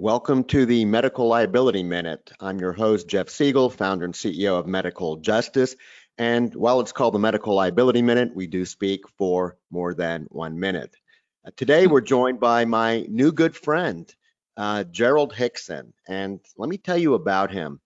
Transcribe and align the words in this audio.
Welcome 0.00 0.44
to 0.44 0.64
the 0.64 0.84
Medical 0.84 1.26
Liability 1.26 1.82
Minute. 1.82 2.30
I'm 2.38 2.60
your 2.60 2.72
host, 2.72 3.08
Jeff 3.08 3.26
Segal, 3.26 3.72
founder 3.72 4.04
and 4.04 4.14
CEO 4.14 4.56
of 4.56 4.68
Medical 4.68 5.16
Justice. 5.16 5.74
And 6.16 6.54
while 6.54 6.78
it's 6.78 6.92
called 6.92 7.14
the 7.14 7.18
Medical 7.18 7.56
Liability 7.56 8.02
Minute, 8.02 8.30
we 8.32 8.46
do 8.46 8.64
speak 8.64 9.08
for 9.18 9.56
more 9.72 9.94
than 9.94 10.28
one 10.30 10.60
minute. 10.60 10.94
Uh, 11.44 11.50
today, 11.56 11.88
we're 11.88 12.00
joined 12.00 12.38
by 12.38 12.64
my 12.64 13.06
new 13.08 13.32
good 13.32 13.56
friend, 13.56 14.08
uh, 14.56 14.84
Gerald 14.84 15.34
Hickson. 15.34 15.92
And 16.06 16.38
let 16.56 16.70
me 16.70 16.78
tell 16.78 16.96
you 16.96 17.14
about 17.14 17.50
him. 17.50 17.80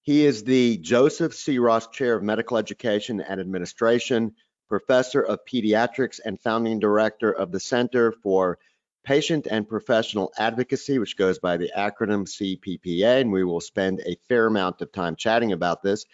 He 0.00 0.24
is 0.24 0.44
the 0.44 0.78
Joseph 0.78 1.34
C. 1.34 1.58
Ross 1.58 1.88
Chair 1.88 2.14
of 2.14 2.22
Medical 2.22 2.56
Education 2.56 3.20
and 3.20 3.38
Administration, 3.38 4.34
professor 4.70 5.20
of 5.20 5.40
pediatrics, 5.44 6.20
and 6.24 6.40
founding 6.40 6.78
director 6.78 7.30
of 7.30 7.52
the 7.52 7.60
Center 7.60 8.12
for 8.12 8.58
patient 9.04 9.46
and 9.50 9.68
professional 9.68 10.32
advocacy, 10.38 10.98
which 10.98 11.16
goes 11.16 11.38
by 11.38 11.56
the 11.56 11.70
acronym 11.76 12.26
CPPA, 12.26 13.20
and 13.20 13.32
we 13.32 13.44
will 13.44 13.60
spend 13.60 14.00
a 14.00 14.16
fair 14.28 14.46
amount 14.46 14.82
of 14.82 14.92
time 14.92 15.16
chatting 15.16 15.52
about 15.52 15.82
this. 15.82 16.04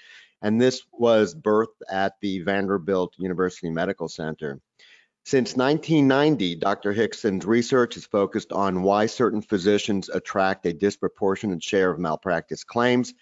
And 0.42 0.61
this 0.61 0.83
was 0.92 1.34
birthed 1.34 1.80
at 1.91 2.14
the 2.20 2.41
Vanderbilt 2.41 3.14
University 3.19 3.70
Medical 3.70 4.09
Center. 4.09 4.61
Since 5.25 5.56
1990, 5.56 6.56
Dr. 6.56 6.92
Hickson's 6.92 7.45
research 7.45 7.95
has 7.95 8.05
focused 8.05 8.52
on 8.52 8.83
why 8.83 9.06
certain 9.06 9.42
physicians 9.42 10.09
attract 10.09 10.66
a 10.66 10.73
disproportionate 10.73 11.64
share 11.64 11.91
of 11.91 11.98
malpractice 11.98 12.62
claims, 12.62 13.12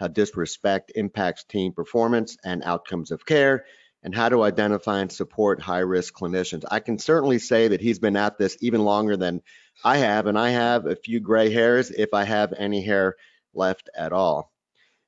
how 0.00 0.08
disrespect 0.08 0.90
impacts 0.96 1.44
team 1.44 1.72
performance 1.72 2.36
and 2.44 2.64
outcomes 2.64 3.12
of 3.12 3.24
care, 3.24 3.64
and 4.02 4.14
how 4.14 4.28
to 4.28 4.42
identify 4.42 5.00
and 5.00 5.12
support 5.12 5.60
high 5.60 5.78
risk 5.78 6.14
clinicians. 6.14 6.64
I 6.70 6.80
can 6.80 6.98
certainly 6.98 7.38
say 7.38 7.68
that 7.68 7.80
he's 7.80 7.98
been 7.98 8.16
at 8.16 8.36
this 8.36 8.56
even 8.60 8.84
longer 8.84 9.16
than 9.16 9.42
I 9.84 9.98
have, 9.98 10.26
and 10.26 10.38
I 10.38 10.50
have 10.50 10.86
a 10.86 10.96
few 10.96 11.20
gray 11.20 11.50
hairs 11.52 11.90
if 11.90 12.12
I 12.12 12.24
have 12.24 12.52
any 12.56 12.82
hair 12.82 13.16
left 13.54 13.90
at 13.96 14.12
all. 14.12 14.52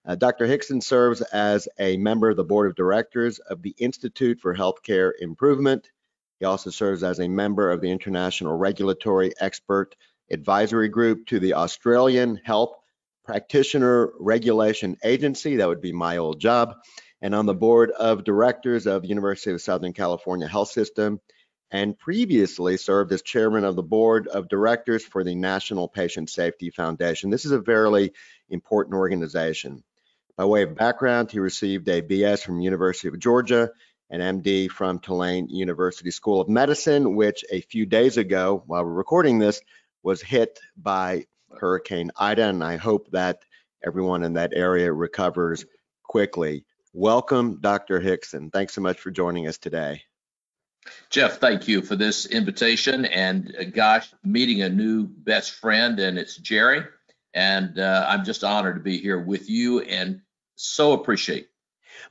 Uh, 0.07 0.15
Dr. 0.15 0.47
Hickson 0.47 0.81
serves 0.81 1.23
as 1.23 1.67
a 1.79 1.97
member 1.97 2.29
of 2.29 2.37
the 2.37 2.45
board 2.45 2.69
of 2.69 2.77
directors 2.77 3.39
of 3.39 3.63
the 3.63 3.75
Institute 3.79 4.39
for 4.39 4.55
Healthcare 4.55 5.13
Improvement. 5.19 5.91
He 6.39 6.45
also 6.45 6.71
serves 6.71 7.03
as 7.03 7.21
a 7.21 7.29
member 7.29 7.71
of 7.71 7.81
the 7.81 7.91
International 7.91 8.57
Regulatory 8.57 9.33
Expert 9.41 9.97
Advisory 10.31 10.89
Group 10.89 11.27
to 11.29 11.41
the 11.41 11.55
Australian 11.55 12.41
Health 12.45 12.77
Practitioner 13.25 14.13
Regulation 14.19 14.99
Agency. 15.03 15.57
That 15.57 15.69
would 15.69 15.81
be 15.81 15.93
my 15.93 16.19
old 16.19 16.39
job 16.39 16.77
and 17.25 17.35
on 17.35 17.47
the 17.47 17.55
board 17.55 17.91
of 17.91 18.23
directors 18.23 18.87
of 18.87 19.07
University 19.07 19.51
of 19.51 19.63
Southern 19.63 19.95
California 19.95 20.47
Health 20.47 20.71
System, 20.71 21.23
and 21.71 21.99
previously 21.99 22.77
served 22.77 23.11
as 23.13 23.23
chairman 23.23 23.65
of 23.65 23.77
the 23.77 23.83
board 23.83 24.29
of 24.29 24.51
directors 24.51 25.03
for 25.03 25.25
the 25.25 25.35
National 25.35 25.89
Patient 25.89 26.29
Safety 26.29 26.69
Foundation. 26.69 27.31
This 27.31 27.47
is 27.47 27.53
a 27.53 27.59
very 27.59 28.13
important 28.51 28.95
organization. 28.95 29.83
By 30.37 30.45
way 30.45 30.65
of 30.65 30.77
background, 30.77 31.31
he 31.31 31.39
received 31.39 31.89
a 31.89 32.03
BS 32.03 32.45
from 32.45 32.61
University 32.61 33.09
of 33.09 33.19
Georgia, 33.19 33.71
an 34.11 34.21
MD 34.21 34.71
from 34.71 34.99
Tulane 34.99 35.49
University 35.49 36.11
School 36.11 36.43
of 36.43 36.51
Medicine, 36.51 37.17
which 37.17 37.43
a 37.51 37.63
few 37.63 37.87
days 37.87 38.19
ago, 38.19 38.63
while 38.67 38.85
we're 38.85 38.93
recording 38.93 39.39
this, 39.39 39.63
was 40.03 40.21
hit 40.21 40.61
by 40.77 41.25
Hurricane 41.59 42.11
Ida, 42.19 42.49
and 42.49 42.63
I 42.63 42.77
hope 42.77 43.13
that 43.13 43.47
everyone 43.83 44.25
in 44.25 44.35
that 44.35 44.53
area 44.55 44.93
recovers 44.93 45.65
quickly. 46.03 46.67
Welcome, 46.97 47.59
Dr. 47.61 47.99
Hickson. 47.99 48.51
Thanks 48.53 48.73
so 48.73 48.81
much 48.81 49.01
for 49.01 49.11
joining 49.11 49.49
us 49.49 49.59
today. 49.59 50.03
Jeff, 51.11 51.39
thank 51.39 51.67
you 51.67 51.83
for 51.83 51.97
this 51.97 52.25
invitation. 52.25 53.05
And 53.05 53.53
uh, 53.59 53.65
gosh, 53.65 54.15
meeting 54.23 54.63
a 54.63 54.69
new 54.69 55.09
best 55.09 55.55
friend, 55.55 55.99
and 55.99 56.17
it's 56.17 56.37
Jerry. 56.37 56.85
And 57.35 57.81
uh, 57.81 58.07
I'm 58.09 58.25
just 58.25 58.45
honored 58.45 58.77
to 58.77 58.81
be 58.81 58.99
here 58.99 59.19
with 59.19 59.51
you 59.51 59.81
and 59.81 60.21
so 60.55 60.93
appreciate 60.93 61.49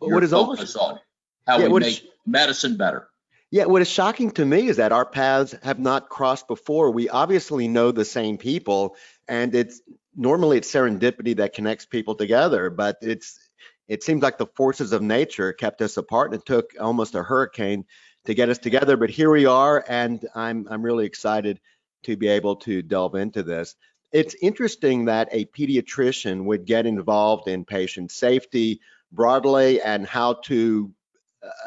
your 0.02 0.16
what 0.16 0.24
is 0.24 0.34
almost, 0.34 0.76
on 0.76 1.00
how 1.48 1.60
yeah, 1.60 1.70
we 1.70 1.80
make 1.80 2.04
is, 2.04 2.08
medicine 2.26 2.76
better. 2.76 3.08
Yeah, 3.52 3.66
what 3.66 3.82
is 3.82 3.90
shocking 3.90 4.32
to 4.32 4.44
me 4.44 4.68
is 4.68 4.78
that 4.78 4.92
our 4.92 5.06
paths 5.06 5.56
have 5.64 5.80
not 5.80 6.10
crossed 6.10 6.50
before. 6.50 6.92
We 6.92 7.08
obviously 7.08 7.70
know 7.70 7.92
the 7.92 8.04
same 8.04 8.38
people, 8.38 8.98
and 9.30 9.56
it's 9.56 9.82
normally 10.14 10.58
it's 10.58 10.70
serendipity 10.70 11.38
that 11.38 11.54
connects 11.54 11.86
people 11.86 12.16
together, 12.16 12.70
but 12.70 12.98
it's 13.02 13.40
it 13.88 14.04
seems 14.04 14.22
like 14.22 14.38
the 14.38 14.48
forces 14.48 14.94
of 14.94 15.02
nature 15.02 15.54
kept 15.54 15.82
us 15.82 15.98
apart 15.98 16.32
and 16.32 16.42
it 16.42 16.46
took 16.46 16.72
almost 16.80 17.16
a 17.16 17.24
hurricane 17.24 17.86
to 18.26 18.34
get 18.34 18.50
us 18.50 18.58
together. 18.58 18.98
But 18.98 19.10
here 19.10 19.30
we 19.30 19.46
are, 19.46 19.84
and 19.88 20.26
I'm 20.36 20.68
I'm 20.70 20.84
really 20.84 21.06
excited 21.06 21.60
to 22.04 22.18
be 22.18 22.28
able 22.28 22.58
to 22.58 22.82
delve 22.82 23.16
into 23.16 23.44
this. 23.44 23.76
It's 24.12 24.36
interesting 24.42 25.06
that 25.06 25.30
a 25.32 25.46
pediatrician 25.46 26.46
would 26.46 26.66
get 26.66 26.86
involved 26.86 27.48
in 27.48 27.66
patient 27.66 28.12
safety 28.12 28.80
broadly 29.12 29.82
and 29.82 30.06
how 30.06 30.34
to 30.46 30.92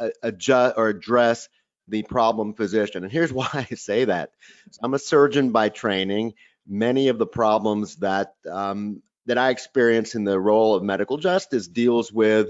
uh, 0.00 0.09
adjust 0.22 0.75
or 0.77 0.88
address 0.88 1.48
the 1.88 2.03
problem 2.03 2.54
physician. 2.54 3.03
And 3.03 3.12
here's 3.12 3.33
why 3.33 3.48
I 3.53 3.75
say 3.75 4.04
that. 4.04 4.31
I'm 4.83 4.94
a 4.94 4.98
surgeon 4.98 5.50
by 5.50 5.69
training. 5.69 6.34
Many 6.66 7.09
of 7.09 7.19
the 7.19 7.27
problems 7.27 7.97
that 7.97 8.34
um, 8.50 9.03
that 9.26 9.38
I 9.38 9.50
experience 9.50 10.14
in 10.14 10.25
the 10.25 10.38
role 10.38 10.75
of 10.75 10.82
medical 10.82 11.19
justice 11.19 11.69
deals 11.69 12.12
with 12.12 12.48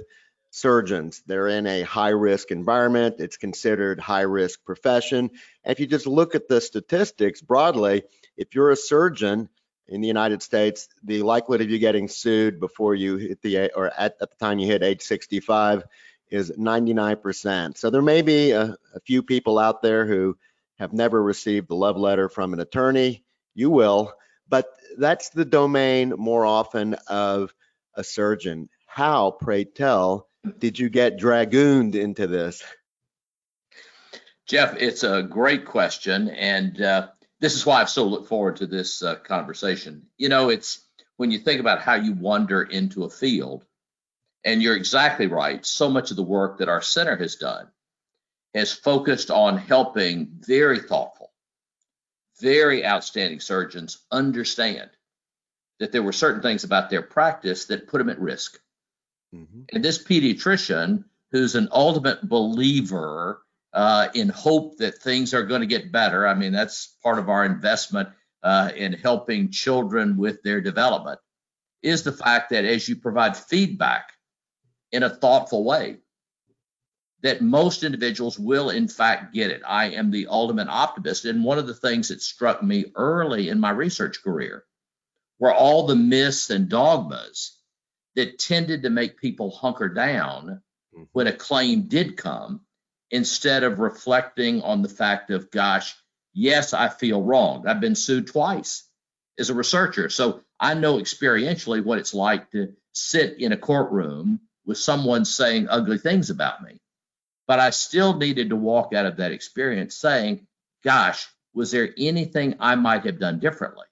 surgeons. 0.50 1.22
They're 1.26 1.48
in 1.48 1.66
a 1.66 1.82
high 1.82 2.10
risk 2.10 2.50
environment. 2.50 3.16
It's 3.18 3.36
considered 3.36 4.00
high 4.00 4.22
risk 4.22 4.64
profession. 4.64 5.30
If 5.64 5.80
you 5.80 5.86
just 5.86 6.06
look 6.06 6.34
at 6.34 6.48
the 6.48 6.60
statistics 6.60 7.42
broadly, 7.42 8.04
if 8.36 8.54
you're 8.54 8.70
a 8.70 8.76
surgeon 8.76 9.48
in 9.88 10.00
the 10.00 10.08
United 10.08 10.42
States, 10.42 10.88
the 11.04 11.22
likelihood 11.22 11.66
of 11.66 11.70
you 11.70 11.78
getting 11.78 12.08
sued 12.08 12.58
before 12.58 12.94
you 12.94 13.16
hit 13.16 13.42
the 13.42 13.70
or 13.74 13.86
at, 13.88 14.16
at 14.20 14.30
the 14.30 14.36
time 14.40 14.58
you 14.58 14.66
hit 14.66 14.82
age 14.82 15.02
65 15.02 15.84
is 16.30 16.50
99%. 16.50 17.76
So 17.76 17.90
there 17.90 18.02
may 18.02 18.22
be 18.22 18.50
a, 18.50 18.76
a 18.94 19.00
few 19.04 19.22
people 19.22 19.58
out 19.58 19.82
there 19.82 20.06
who 20.06 20.36
have 20.78 20.92
never 20.92 21.22
received 21.22 21.70
a 21.70 21.74
love 21.74 21.96
letter 21.96 22.28
from 22.28 22.52
an 22.52 22.60
attorney. 22.60 23.24
You 23.54 23.70
will, 23.70 24.12
but 24.48 24.66
that's 24.98 25.30
the 25.30 25.44
domain 25.44 26.10
more 26.16 26.46
often 26.46 26.94
of 27.08 27.54
a 27.94 28.04
surgeon. 28.04 28.68
How, 28.86 29.32
pray 29.32 29.64
tell, 29.64 30.28
did 30.58 30.78
you 30.78 30.88
get 30.88 31.18
dragooned 31.18 31.94
into 31.94 32.26
this? 32.26 32.62
Jeff, 34.46 34.76
it's 34.78 35.02
a 35.02 35.22
great 35.22 35.64
question, 35.64 36.28
and 36.30 36.80
uh, 36.80 37.08
this 37.40 37.54
is 37.54 37.66
why 37.66 37.80
I've 37.80 37.90
so 37.90 38.04
looked 38.04 38.28
forward 38.28 38.56
to 38.56 38.66
this 38.66 39.02
uh, 39.02 39.16
conversation. 39.16 40.06
You 40.18 40.28
know, 40.28 40.50
it's 40.50 40.86
when 41.16 41.30
you 41.30 41.38
think 41.38 41.60
about 41.60 41.82
how 41.82 41.94
you 41.94 42.12
wander 42.12 42.62
into 42.62 43.04
a 43.04 43.10
field, 43.10 43.64
and 44.44 44.62
you're 44.62 44.76
exactly 44.76 45.26
right. 45.26 45.66
So 45.66 45.90
much 45.90 46.10
of 46.10 46.16
the 46.16 46.22
work 46.22 46.58
that 46.58 46.68
our 46.68 46.80
center 46.80 47.16
has 47.16 47.34
done 47.34 47.66
has 48.54 48.72
focused 48.72 49.30
on 49.30 49.58
helping 49.58 50.28
very 50.40 50.78
thoughtful, 50.78 51.32
very 52.40 52.84
outstanding 52.84 53.40
surgeons 53.40 53.98
understand 54.10 54.90
that 55.78 55.92
there 55.92 56.02
were 56.02 56.12
certain 56.12 56.42
things 56.42 56.64
about 56.64 56.90
their 56.90 57.02
practice 57.02 57.66
that 57.66 57.88
put 57.88 57.98
them 57.98 58.08
at 58.08 58.20
risk. 58.20 58.58
Mm-hmm. 59.34 59.62
And 59.72 59.84
this 59.84 60.02
pediatrician, 60.02 61.04
who's 61.32 61.54
an 61.54 61.68
ultimate 61.72 62.28
believer 62.28 63.42
uh, 63.72 64.08
in 64.14 64.28
hope 64.28 64.78
that 64.78 65.02
things 65.02 65.34
are 65.34 65.42
going 65.42 65.60
to 65.60 65.66
get 65.66 65.92
better, 65.92 66.26
I 66.26 66.34
mean, 66.34 66.52
that's 66.52 66.96
part 67.02 67.18
of 67.18 67.28
our 67.28 67.44
investment 67.44 68.08
uh, 68.42 68.70
in 68.74 68.92
helping 68.94 69.50
children 69.50 70.16
with 70.16 70.42
their 70.42 70.60
development, 70.60 71.18
is 71.82 72.02
the 72.02 72.12
fact 72.12 72.50
that 72.50 72.64
as 72.64 72.88
you 72.88 72.96
provide 72.96 73.36
feedback 73.36 74.12
in 74.92 75.02
a 75.02 75.10
thoughtful 75.10 75.64
way, 75.64 75.98
that 77.22 77.40
most 77.40 77.82
individuals 77.82 78.38
will 78.38 78.70
in 78.70 78.88
fact 78.88 79.34
get 79.34 79.50
it. 79.50 79.62
I 79.66 79.90
am 79.90 80.10
the 80.10 80.26
ultimate 80.28 80.68
optimist. 80.68 81.24
And 81.24 81.42
one 81.42 81.58
of 81.58 81.66
the 81.66 81.74
things 81.74 82.08
that 82.08 82.22
struck 82.22 82.62
me 82.62 82.86
early 82.94 83.48
in 83.48 83.58
my 83.58 83.70
research 83.70 84.22
career 84.22 84.64
were 85.38 85.54
all 85.54 85.86
the 85.86 85.96
myths 85.96 86.50
and 86.50 86.68
dogmas 86.68 87.58
that 88.14 88.38
tended 88.38 88.82
to 88.82 88.90
make 88.90 89.20
people 89.20 89.50
hunker 89.50 89.88
down 89.88 90.62
mm-hmm. 90.94 91.04
when 91.12 91.26
a 91.26 91.32
claim 91.32 91.82
did 91.82 92.16
come 92.16 92.60
instead 93.10 93.62
of 93.62 93.78
reflecting 93.78 94.62
on 94.62 94.82
the 94.82 94.88
fact 94.88 95.30
of, 95.30 95.50
gosh, 95.50 95.94
yes, 96.32 96.74
I 96.74 96.88
feel 96.88 97.22
wronged. 97.22 97.68
I've 97.68 97.80
been 97.80 97.94
sued 97.94 98.26
twice 98.26 98.84
as 99.38 99.50
a 99.50 99.54
researcher. 99.54 100.08
So 100.08 100.40
I 100.58 100.74
know 100.74 100.98
experientially 100.98 101.84
what 101.84 101.98
it's 101.98 102.14
like 102.14 102.50
to 102.52 102.74
sit 102.92 103.40
in 103.40 103.52
a 103.52 103.56
courtroom 103.56 104.40
with 104.64 104.78
someone 104.78 105.24
saying 105.24 105.68
ugly 105.68 105.98
things 105.98 106.30
about 106.30 106.62
me. 106.62 106.80
But 107.46 107.60
I 107.60 107.70
still 107.70 108.16
needed 108.16 108.50
to 108.50 108.56
walk 108.56 108.92
out 108.92 109.06
of 109.06 109.16
that 109.18 109.32
experience 109.32 109.96
saying, 109.96 110.46
gosh, 110.84 111.28
was 111.54 111.70
there 111.70 111.94
anything 111.96 112.56
I 112.60 112.74
might 112.74 113.04
have 113.06 113.18
done 113.18 113.38
differently? 113.38 113.86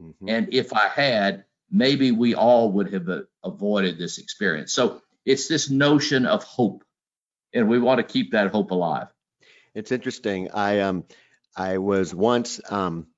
Mm-hmm. 0.00 0.28
And 0.28 0.54
if 0.54 0.72
I 0.72 0.88
had, 0.88 1.44
maybe 1.70 2.12
we 2.12 2.34
all 2.34 2.72
would 2.72 2.92
have 2.92 3.08
avoided 3.44 3.98
this 3.98 4.18
experience. 4.18 4.72
So 4.72 5.02
it's 5.26 5.48
this 5.48 5.70
notion 5.70 6.26
of 6.26 6.44
hope, 6.44 6.84
and 7.52 7.68
we 7.68 7.78
want 7.78 7.98
to 7.98 8.04
keep 8.04 8.32
that 8.32 8.50
hope 8.50 8.70
alive. 8.70 9.08
It's 9.74 9.92
interesting. 9.92 10.50
I 10.52 10.80
um 10.80 11.04
I 11.56 11.78
was 11.78 12.14
once 12.14 12.60
um 12.70 13.08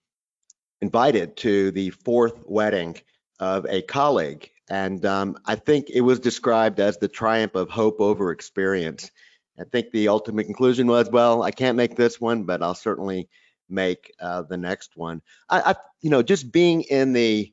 invited 0.81 1.37
to 1.39 1.71
the 1.71 1.91
fourth 1.91 2.43
wedding 2.45 2.99
of 3.39 3.67
a 3.69 3.83
colleague. 3.83 4.51
And 4.69 5.05
um, 5.07 5.39
I 5.47 5.55
think 5.55 5.91
it 5.91 6.01
was 6.01 6.21
described 6.21 6.81
as 6.81 6.99
the 6.99 7.09
triumph 7.09 7.55
of 7.55 7.71
hope 7.71 8.01
over 8.01 8.33
experience. 8.33 9.11
I 9.59 9.65
think 9.65 9.91
the 9.91 10.09
ultimate 10.09 10.45
conclusion 10.45 10.87
was, 10.87 11.11
well, 11.11 11.43
I 11.43 11.51
can't 11.51 11.77
make 11.77 11.97
this 11.97 12.21
one, 12.21 12.45
but 12.45 12.63
I'll 12.63 12.75
certainly 12.75 13.29
make 13.69 14.13
uh, 14.21 14.43
the 14.43 14.57
next 14.57 14.97
one. 14.97 15.23
I, 15.49 15.61
I, 15.61 15.75
you 16.01 16.11
know, 16.11 16.23
just 16.23 16.53
being 16.53 16.83
in 16.83 17.13
the 17.13 17.53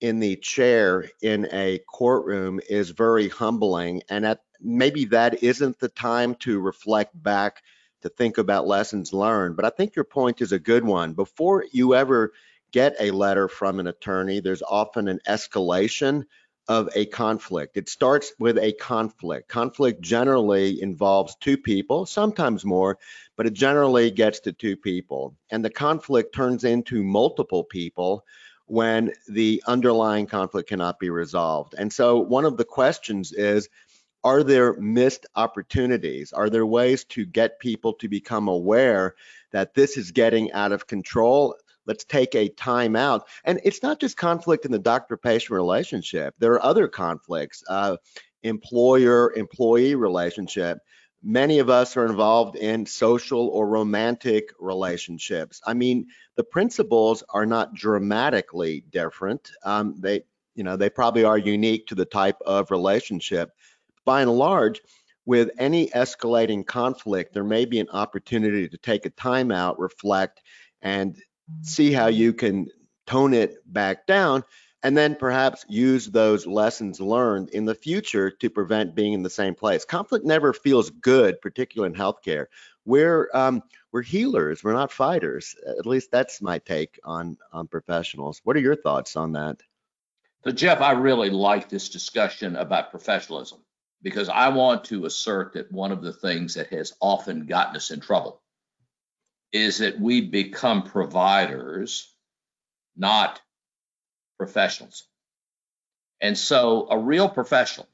in 0.00 0.20
the 0.20 0.36
chair 0.36 1.08
in 1.22 1.48
a 1.52 1.78
courtroom 1.90 2.60
is 2.68 2.90
very 2.90 3.28
humbling, 3.28 4.02
and 4.08 4.26
at, 4.26 4.40
maybe 4.60 5.06
that 5.06 5.42
isn't 5.42 5.78
the 5.78 5.88
time 5.88 6.34
to 6.36 6.60
reflect 6.60 7.22
back 7.22 7.62
to 8.02 8.08
think 8.08 8.36
about 8.36 8.66
lessons 8.66 9.12
learned. 9.12 9.56
But 9.56 9.64
I 9.64 9.70
think 9.70 9.96
your 9.96 10.04
point 10.04 10.42
is 10.42 10.52
a 10.52 10.58
good 10.58 10.84
one. 10.84 11.14
Before 11.14 11.64
you 11.72 11.94
ever 11.94 12.32
get 12.72 12.96
a 13.00 13.12
letter 13.12 13.48
from 13.48 13.80
an 13.80 13.86
attorney, 13.86 14.40
there's 14.40 14.62
often 14.62 15.08
an 15.08 15.20
escalation 15.26 16.24
of 16.68 16.88
a 16.94 17.06
conflict. 17.06 17.76
It 17.76 17.88
starts 17.88 18.32
with 18.38 18.58
a 18.58 18.72
conflict. 18.72 19.48
Conflict 19.48 20.00
generally 20.00 20.80
involves 20.80 21.36
two 21.36 21.56
people, 21.56 22.06
sometimes 22.06 22.64
more, 22.64 22.98
but 23.36 23.46
it 23.46 23.52
generally 23.52 24.10
gets 24.10 24.40
to 24.40 24.52
two 24.52 24.76
people. 24.76 25.34
And 25.50 25.64
the 25.64 25.70
conflict 25.70 26.34
turns 26.34 26.64
into 26.64 27.02
multiple 27.02 27.64
people 27.64 28.24
when 28.66 29.12
the 29.28 29.62
underlying 29.66 30.26
conflict 30.26 30.70
cannot 30.70 30.98
be 30.98 31.10
resolved. 31.10 31.74
And 31.76 31.92
so 31.92 32.18
one 32.18 32.46
of 32.46 32.56
the 32.56 32.64
questions 32.64 33.32
is, 33.32 33.68
are 34.22 34.42
there 34.42 34.72
missed 34.80 35.26
opportunities? 35.36 36.32
Are 36.32 36.48
there 36.48 36.64
ways 36.64 37.04
to 37.04 37.26
get 37.26 37.60
people 37.60 37.92
to 37.94 38.08
become 38.08 38.48
aware 38.48 39.16
that 39.52 39.74
this 39.74 39.98
is 39.98 40.12
getting 40.12 40.50
out 40.52 40.72
of 40.72 40.86
control? 40.86 41.56
Let's 41.86 42.04
take 42.04 42.34
a 42.34 42.48
time 42.48 42.96
out. 42.96 43.28
And 43.44 43.60
it's 43.64 43.82
not 43.82 44.00
just 44.00 44.16
conflict 44.16 44.64
in 44.64 44.72
the 44.72 44.78
doctor 44.78 45.16
patient 45.16 45.50
relationship, 45.50 46.34
there 46.38 46.52
are 46.52 46.64
other 46.64 46.88
conflicts, 46.88 47.62
uh, 47.68 47.96
employer 48.42 49.32
employee 49.34 49.94
relationship. 49.94 50.78
Many 51.22 51.58
of 51.58 51.70
us 51.70 51.96
are 51.96 52.04
involved 52.04 52.56
in 52.56 52.84
social 52.84 53.48
or 53.48 53.66
romantic 53.66 54.50
relationships. 54.60 55.62
I 55.66 55.72
mean, 55.72 56.08
the 56.36 56.44
principles 56.44 57.24
are 57.30 57.46
not 57.46 57.74
dramatically 57.74 58.84
different. 58.90 59.50
Um, 59.64 59.94
they, 59.98 60.24
you 60.54 60.64
know, 60.64 60.76
they 60.76 60.90
probably 60.90 61.24
are 61.24 61.38
unique 61.38 61.86
to 61.86 61.94
the 61.94 62.04
type 62.04 62.36
of 62.44 62.70
relationship. 62.70 63.52
By 64.04 64.20
and 64.20 64.30
large, 64.30 64.82
with 65.24 65.50
any 65.58 65.88
escalating 65.88 66.66
conflict, 66.66 67.32
there 67.32 67.44
may 67.44 67.64
be 67.64 67.80
an 67.80 67.88
opportunity 67.88 68.68
to 68.68 68.76
take 68.76 69.06
a 69.06 69.10
timeout, 69.10 69.76
reflect, 69.78 70.42
and 70.82 71.16
see 71.62 71.92
how 71.92 72.06
you 72.06 72.32
can 72.32 72.68
tone 73.06 73.34
it 73.34 73.56
back 73.70 74.06
down 74.06 74.44
and 74.84 74.96
then 74.96 75.16
perhaps 75.16 75.64
use 75.66 76.06
those 76.06 76.46
lessons 76.46 77.00
learned 77.00 77.48
in 77.48 77.64
the 77.64 77.74
future 77.74 78.30
to 78.30 78.50
prevent 78.50 78.94
being 78.94 79.14
in 79.14 79.22
the 79.22 79.30
same 79.30 79.54
place. 79.54 79.86
Conflict 79.86 80.26
never 80.26 80.52
feels 80.52 80.90
good, 80.90 81.40
particularly 81.40 81.92
in 81.92 81.98
healthcare. 81.98 82.46
We're 82.84 83.30
um, 83.32 83.62
we're 83.92 84.02
healers, 84.02 84.62
we're 84.62 84.74
not 84.74 84.92
fighters. 84.92 85.56
At 85.66 85.86
least 85.86 86.10
that's 86.10 86.42
my 86.42 86.58
take 86.58 87.00
on 87.02 87.38
on 87.50 87.66
professionals. 87.66 88.42
What 88.44 88.56
are 88.56 88.60
your 88.60 88.76
thoughts 88.76 89.16
on 89.16 89.32
that? 89.32 89.56
So 90.44 90.50
Jeff, 90.50 90.82
I 90.82 90.92
really 90.92 91.30
like 91.30 91.70
this 91.70 91.88
discussion 91.88 92.54
about 92.56 92.90
professionalism 92.90 93.60
because 94.02 94.28
I 94.28 94.50
want 94.50 94.84
to 94.84 95.06
assert 95.06 95.54
that 95.54 95.72
one 95.72 95.92
of 95.92 96.02
the 96.02 96.12
things 96.12 96.54
that 96.54 96.68
has 96.68 96.92
often 97.00 97.46
gotten 97.46 97.74
us 97.74 97.90
in 97.90 98.00
trouble 98.00 98.42
is 99.54 99.78
that 99.78 100.00
we 100.00 100.20
become 100.20 100.82
providers, 100.82 102.12
not 102.96 103.40
professionals. 104.36 105.04
And 106.20 106.36
so 106.36 106.88
a 106.90 106.98
real 106.98 107.28
professional, 107.28 107.88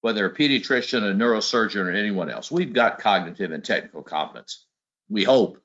whether 0.00 0.26
a 0.26 0.34
pediatrician, 0.34 1.08
a 1.08 1.14
neurosurgeon, 1.14 1.86
or 1.86 1.92
anyone 1.92 2.28
else, 2.28 2.50
we've 2.50 2.72
got 2.72 2.98
cognitive 2.98 3.52
and 3.52 3.64
technical 3.64 4.02
competence. 4.02 4.66
We 5.08 5.22
hope. 5.22 5.58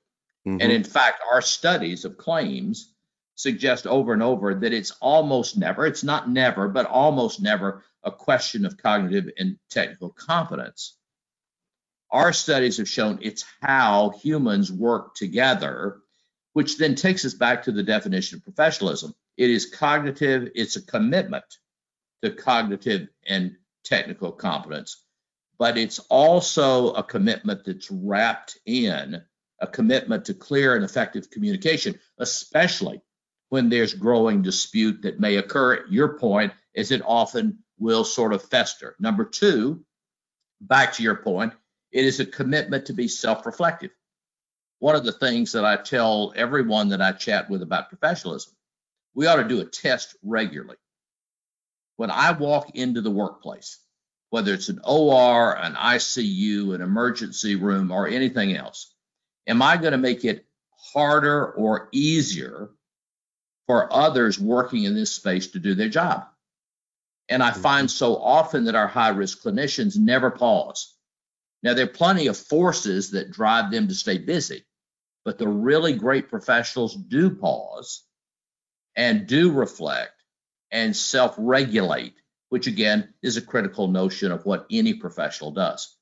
Mm-hmm. 0.48 0.62
And 0.62 0.72
in 0.72 0.84
fact, 0.84 1.22
our 1.32 1.42
studies 1.42 2.06
of 2.06 2.18
claims 2.18 2.94
suggest 3.34 3.88
over 3.88 4.14
and 4.14 4.22
over 4.22 4.54
that 4.54 4.74
it's 4.74 4.92
almost 5.02 5.58
never, 5.58 5.88
it's 5.88 6.04
not 6.04 6.30
never, 6.30 6.68
but 6.68 6.86
almost 6.86 7.42
never 7.42 7.84
a 8.04 8.12
question 8.12 8.64
of 8.64 8.78
cognitive 8.78 9.32
and 9.40 9.58
technical 9.72 10.10
competence. 10.12 10.98
Our 12.16 12.32
studies 12.32 12.78
have 12.78 12.88
shown 12.88 13.20
it's 13.22 13.44
how 13.62 14.12
humans 14.22 14.72
work 14.72 15.16
together, 15.16 15.98
which 16.54 16.78
then 16.78 16.96
takes 16.96 17.26
us 17.26 17.34
back 17.34 17.64
to 17.64 17.74
the 17.74 17.84
definition 17.84 18.38
of 18.38 18.44
professionalism. 18.46 19.14
It 19.36 19.50
is 19.50 19.66
cognitive, 19.66 20.50
it's 20.56 20.78
a 20.78 20.82
commitment 20.82 21.44
to 22.24 22.32
cognitive 22.32 23.10
and 23.28 23.58
technical 23.84 24.32
competence, 24.32 25.04
but 25.60 25.78
it's 25.78 26.00
also 26.08 26.94
a 26.94 27.04
commitment 27.04 27.66
that's 27.66 27.92
wrapped 27.92 28.60
in 28.66 29.22
a 29.60 29.68
commitment 29.68 30.24
to 30.24 30.34
clear 30.34 30.78
and 30.78 30.86
effective 30.86 31.30
communication, 31.30 32.00
especially 32.20 33.02
when 33.50 33.68
there's 33.68 33.94
growing 33.94 34.42
dispute 34.42 35.02
that 35.02 35.20
may 35.20 35.36
occur. 35.36 35.86
Your 35.90 36.18
point 36.18 36.54
is 36.74 36.92
it 36.92 37.02
often 37.06 37.60
will 37.78 38.06
sort 38.06 38.32
of 38.32 38.42
fester. 38.42 38.96
Number 39.02 39.26
two, 39.26 39.84
back 40.62 40.94
to 40.94 41.04
your 41.04 41.18
point, 41.18 41.52
it 41.92 42.06
is 42.06 42.20
a 42.20 42.26
commitment 42.26 42.88
to 42.88 42.94
be 42.94 43.08
self 43.08 43.46
reflective. 43.46 43.92
One 44.80 44.96
of 44.96 45.06
the 45.06 45.12
things 45.12 45.54
that 45.54 45.66
I 45.66 45.78
tell 45.78 46.34
everyone 46.36 46.90
that 46.90 47.02
I 47.02 47.12
chat 47.14 47.50
with 47.50 47.62
about 47.62 47.90
professionalism, 47.90 48.54
we 49.14 49.28
ought 49.28 49.38
to 49.38 49.48
do 49.48 49.62
a 49.62 49.66
test 49.66 50.16
regularly. 50.22 50.78
When 51.98 52.12
I 52.12 52.32
walk 52.34 52.76
into 52.76 53.02
the 53.02 53.12
workplace, 53.12 53.80
whether 54.30 54.54
it's 54.54 54.68
an 54.68 54.82
OR, 54.84 55.58
an 55.58 55.76
ICU, 55.76 56.76
an 56.76 56.82
emergency 56.82 57.56
room, 57.56 57.92
or 57.92 58.08
anything 58.08 58.56
else, 58.56 58.94
am 59.48 59.62
I 59.62 59.78
going 59.78 59.94
to 59.94 59.98
make 59.98 60.26
it 60.26 60.46
harder 60.94 61.54
or 61.54 61.88
easier 61.94 62.72
for 63.68 63.92
others 63.94 64.38
working 64.38 64.84
in 64.84 64.94
this 64.94 65.14
space 65.14 65.48
to 65.48 65.60
do 65.60 65.74
their 65.74 65.90
job? 65.90 66.26
And 67.30 67.42
I 67.42 67.52
find 67.52 67.88
mm-hmm. 67.88 67.96
so 67.96 68.18
often 68.18 68.66
that 68.66 68.76
our 68.76 68.88
high 68.88 69.10
risk 69.10 69.42
clinicians 69.42 69.98
never 69.98 70.30
pause 70.30 70.95
now, 71.64 71.74
there 71.74 71.86
are 71.86 71.90
plenty 71.90 72.28
of 72.28 72.38
forces 72.38 73.12
that 73.12 73.32
drive 73.32 73.72
them 73.72 73.88
to 73.88 73.96
stay 73.96 74.18
busy, 74.18 74.66
but 75.24 75.38
the 75.38 75.48
really 75.48 75.94
great 75.94 76.30
professionals 76.30 76.96
do 76.96 77.32
pause 77.32 78.04
and 78.96 79.26
do 79.28 79.52
reflect 79.52 80.14
and 80.72 80.96
self 80.96 81.36
regulate, 81.38 82.14
which 82.50 82.68
again 82.68 83.14
is 83.24 83.38
a 83.38 83.42
critical 83.42 83.88
notion 83.88 84.32
of 84.32 84.46
what 84.46 84.68
any 84.70 84.94
professional 84.94 85.52
does. 85.52 85.96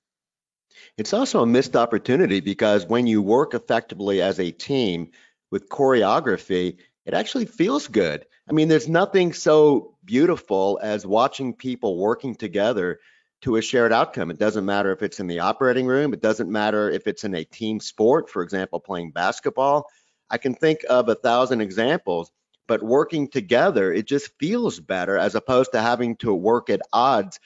It's 0.98 1.14
also 1.14 1.42
a 1.42 1.48
missed 1.48 1.76
opportunity 1.76 2.40
because 2.40 2.86
when 2.86 3.08
you 3.08 3.22
work 3.22 3.54
effectively 3.54 4.22
as 4.22 4.40
a 4.40 4.52
team 4.52 5.12
with 5.52 5.70
choreography, 5.70 6.78
it 7.06 7.14
actually 7.14 7.46
feels 7.46 7.88
good. 7.88 8.26
I 8.50 8.54
mean, 8.54 8.68
there's 8.68 8.90
nothing 8.90 9.34
so 9.34 9.96
beautiful 10.04 10.80
as 10.82 11.06
watching 11.06 11.54
people 11.54 11.98
working 11.98 12.36
together 12.36 13.00
to 13.44 13.58
a 13.58 13.62
shared 13.62 13.92
outcome. 13.92 14.32
It 14.32 14.40
doesn't 14.40 14.66
matter 14.66 14.92
if 14.94 15.04
it's 15.04 15.20
in 15.20 15.28
the 15.28 15.40
operating 15.40 15.86
room, 15.86 16.14
it 16.14 16.22
doesn't 16.22 16.50
matter 16.50 16.90
if 16.90 17.08
it's 17.08 17.26
in 17.26 17.36
a 17.36 17.44
team 17.44 17.82
sport, 17.82 18.30
for 18.30 18.42
example, 18.42 18.80
playing 18.80 19.12
basketball. 19.12 19.90
I 20.30 20.38
can 20.38 20.56
think 20.56 20.80
of 20.90 21.10
a 21.10 21.16
thousand 21.16 21.60
examples, 21.60 22.32
but 22.68 22.82
working 22.82 23.28
together, 23.28 23.92
it 23.92 24.08
just 24.08 24.32
feels 24.40 24.80
better 24.80 25.18
as 25.18 25.36
opposed 25.36 25.74
to 25.74 25.82
having 25.82 26.16
to 26.18 26.34
work 26.34 26.70
at 26.70 26.82
odds 26.94 27.42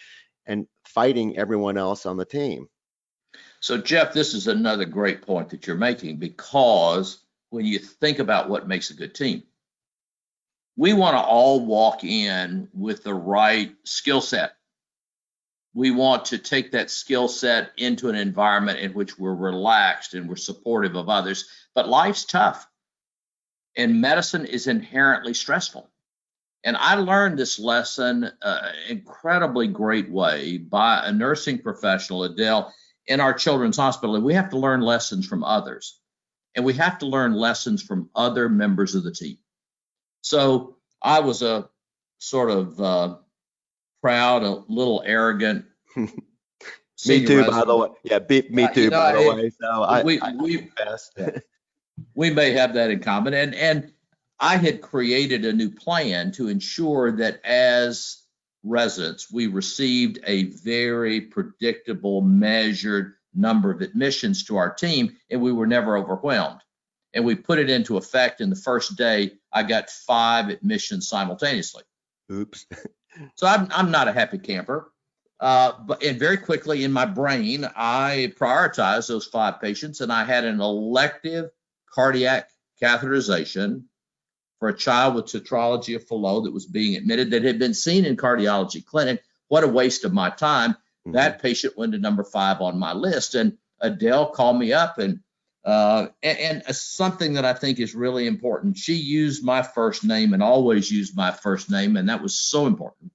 and 0.46 0.68
fighting 0.86 1.36
everyone 1.36 1.78
else 1.78 2.06
on 2.06 2.16
the 2.16 2.26
team. 2.26 2.70
So, 3.60 3.80
Jeff, 3.80 4.14
this 4.14 4.36
is 4.36 4.48
another 4.48 4.86
great 4.86 5.24
point 5.24 5.50
that 5.50 5.66
you're 5.66 5.76
making 5.76 6.18
because 6.18 7.22
when 7.50 7.66
you 7.66 7.80
think 7.80 8.20
about 8.20 8.50
what 8.50 8.68
makes 8.68 8.92
a 8.92 8.94
good 8.94 9.16
team, 9.16 9.42
we 10.76 10.94
want 10.94 11.16
to 11.16 11.22
all 11.22 11.66
walk 11.66 12.04
in 12.04 12.70
with 12.72 13.04
the 13.04 13.16
right 13.16 13.74
skill 13.84 14.22
set 14.22 14.57
we 15.78 15.92
want 15.92 16.26
to 16.26 16.40
take 16.40 16.72
that 16.72 16.90
skill 16.90 17.28
set 17.28 17.70
into 17.78 18.10
an 18.10 18.16
environment 18.16 18.80
in 18.80 18.94
which 18.94 19.20
we're 19.20 19.36
relaxed 19.36 20.16
and 20.16 20.28
we're 20.28 20.36
supportive 20.36 20.96
of 20.96 21.08
others. 21.08 21.48
But 21.76 21.88
life's 21.88 22.26
tough, 22.26 22.68
and 23.76 24.02
medicine 24.02 24.48
is 24.48 24.66
inherently 24.66 25.36
stressful. 25.36 25.88
And 26.64 26.76
I 26.76 26.96
learned 26.96 27.38
this 27.38 27.60
lesson 27.60 28.28
uh, 28.42 28.72
incredibly 28.90 29.68
great 29.68 30.10
way 30.10 30.58
by 30.58 31.06
a 31.06 31.12
nursing 31.12 31.60
professional, 31.60 32.24
Adele, 32.24 32.74
in 33.06 33.20
our 33.20 33.36
children's 33.36 33.78
hospital. 33.78 34.16
And 34.16 34.26
We 34.26 34.34
have 34.34 34.50
to 34.50 34.58
learn 34.58 34.82
lessons 34.82 35.28
from 35.28 35.44
others, 35.44 36.00
and 36.56 36.66
we 36.66 36.74
have 36.74 36.98
to 37.00 37.06
learn 37.06 37.34
lessons 37.34 37.84
from 37.84 38.10
other 38.16 38.50
members 38.50 38.96
of 38.96 39.04
the 39.04 39.14
team. 39.14 39.38
So 40.22 40.78
I 41.04 41.20
was 41.20 41.44
a 41.44 41.70
sort 42.18 42.50
of 42.50 42.82
uh, 42.82 43.16
proud, 44.02 44.44
a 44.44 44.64
little 44.68 45.04
arrogant. 45.06 45.66
me 45.96 47.26
too, 47.26 47.46
by 47.46 47.64
the 47.66 47.78
way. 47.78 47.90
Yeah, 48.04 48.20
be, 48.20 48.48
me 48.50 48.64
uh, 48.64 48.68
too, 48.70 48.82
uh, 48.82 48.84
you 48.84 48.90
know, 48.90 48.98
by 48.98 49.14
the 49.14 49.30
way. 49.30 49.50
So 49.50 49.84
I, 49.84 50.04
we, 50.04 50.20
I, 50.20 50.32
we, 50.32 50.70
we 52.16 52.30
may 52.30 52.52
have 52.52 52.74
that 52.76 52.92
in 52.92 53.00
common. 53.00 53.34
And 53.34 53.56
and 53.56 53.92
I 54.40 54.58
had 54.58 54.82
created 54.82 55.46
a 55.46 55.54
new 55.54 55.72
plan 55.72 56.32
to 56.34 56.48
ensure 56.48 57.12
that 57.18 57.42
as 57.44 58.24
residents, 58.64 59.32
we 59.32 59.48
received 59.48 60.20
a 60.26 60.44
very 60.44 61.22
predictable, 61.22 62.22
measured 62.22 63.14
number 63.34 63.72
of 63.72 63.82
admissions 63.82 64.44
to 64.46 64.58
our 64.58 64.74
team, 64.74 65.16
and 65.30 65.42
we 65.42 65.52
were 65.52 65.68
never 65.68 65.98
overwhelmed. 65.98 66.62
And 67.14 67.26
we 67.26 67.36
put 67.36 67.60
it 67.60 67.70
into 67.70 67.98
effect. 67.98 68.42
In 68.42 68.50
the 68.50 68.56
first 68.56 68.96
day, 68.98 69.32
I 69.52 69.64
got 69.64 69.90
five 69.90 70.50
admissions 70.50 71.08
simultaneously. 71.08 71.84
Oops. 72.32 72.66
So 73.36 73.48
I'm, 73.48 73.68
I'm 73.72 73.92
not 73.92 74.08
a 74.08 74.14
happy 74.14 74.38
camper. 74.38 74.92
Uh, 75.40 75.74
but 75.86 76.04
and 76.04 76.20
very 76.20 76.38
quickly 76.38 76.84
in 76.84 76.92
my 76.92 77.06
brain, 77.06 77.68
I 77.76 78.34
prioritized 78.38 79.08
those 79.08 79.26
five 79.28 79.62
patients, 79.62 80.02
and 80.02 80.12
I 80.12 80.24
had 80.24 80.46
an 80.46 80.60
elective 80.60 81.52
cardiac 81.94 82.50
catheterization 82.82 83.84
for 84.60 84.70
a 84.70 84.78
child 84.78 85.14
with 85.14 85.26
tetralogy 85.26 85.96
of 85.96 86.08
Fallot 86.08 86.46
that 86.46 86.54
was 86.54 86.66
being 86.66 86.96
admitted 86.96 87.32
that 87.32 87.44
had 87.44 87.60
been 87.60 87.76
seen 87.76 88.06
in 88.06 88.18
cardiology 88.18 88.84
clinic. 88.84 89.22
What 89.50 89.64
a 89.64 89.68
waste 89.68 90.06
of 90.06 90.14
my 90.14 90.32
time. 90.32 90.76
Mhm. 91.08 91.14
That 91.14 91.42
patient 91.42 91.78
went 91.78 91.92
to 91.92 92.00
number 92.00 92.24
five 92.24 92.60
on 92.62 92.80
my 92.80 92.94
list, 92.94 93.36
and 93.36 93.58
Adele 93.80 94.32
called 94.32 94.58
me 94.58 94.74
up 94.74 94.98
and 94.98 95.20
uh, 95.68 96.08
and, 96.24 96.64
and 96.66 96.76
something 96.76 97.34
that 97.34 97.44
I 97.44 97.52
think 97.52 97.80
is 97.80 97.94
really 97.94 98.26
important. 98.26 98.78
She 98.78 98.94
used 98.94 99.44
my 99.44 99.62
first 99.62 100.06
name 100.06 100.34
and 100.34 100.42
always 100.42 100.90
used 100.90 101.14
my 101.14 101.32
first 101.32 101.70
name, 101.70 101.98
and 101.98 102.08
that 102.08 102.24
was 102.24 102.40
so 102.40 102.68
important. 102.68 103.12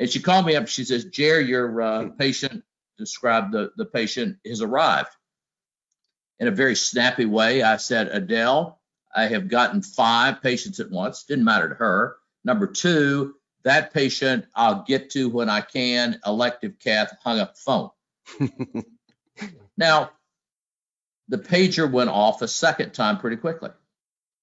And 0.00 0.10
she 0.10 0.18
called 0.18 0.44
me 0.44 0.56
up. 0.56 0.66
She 0.66 0.82
says, 0.82 1.04
"Jerry, 1.04 1.46
your 1.46 1.80
uh, 1.80 2.08
patient 2.18 2.64
described 2.98 3.52
the 3.52 3.70
the 3.76 3.84
patient 3.84 4.38
has 4.44 4.60
arrived." 4.60 5.10
In 6.40 6.48
a 6.48 6.50
very 6.50 6.74
snappy 6.74 7.26
way, 7.26 7.62
I 7.62 7.76
said, 7.76 8.08
"Adele, 8.08 8.80
I 9.14 9.28
have 9.28 9.46
gotten 9.46 9.80
five 9.80 10.42
patients 10.42 10.80
at 10.80 10.90
once. 10.90 11.22
Didn't 11.22 11.44
matter 11.44 11.68
to 11.68 11.76
her. 11.76 12.16
Number 12.44 12.66
two, 12.66 13.36
that 13.62 13.94
patient 13.94 14.46
I'll 14.56 14.82
get 14.82 15.10
to 15.10 15.28
when 15.28 15.48
I 15.48 15.60
can. 15.60 16.18
Elective 16.26 16.80
cath 16.80 17.16
hung 17.22 17.38
up 17.38 17.54
the 17.54 17.60
phone. 17.60 18.84
Now, 19.76 20.10
the 21.28 21.38
pager 21.38 21.90
went 21.90 22.10
off 22.10 22.42
a 22.42 22.48
second 22.48 22.92
time 22.92 23.18
pretty 23.18 23.36
quickly. 23.36 23.70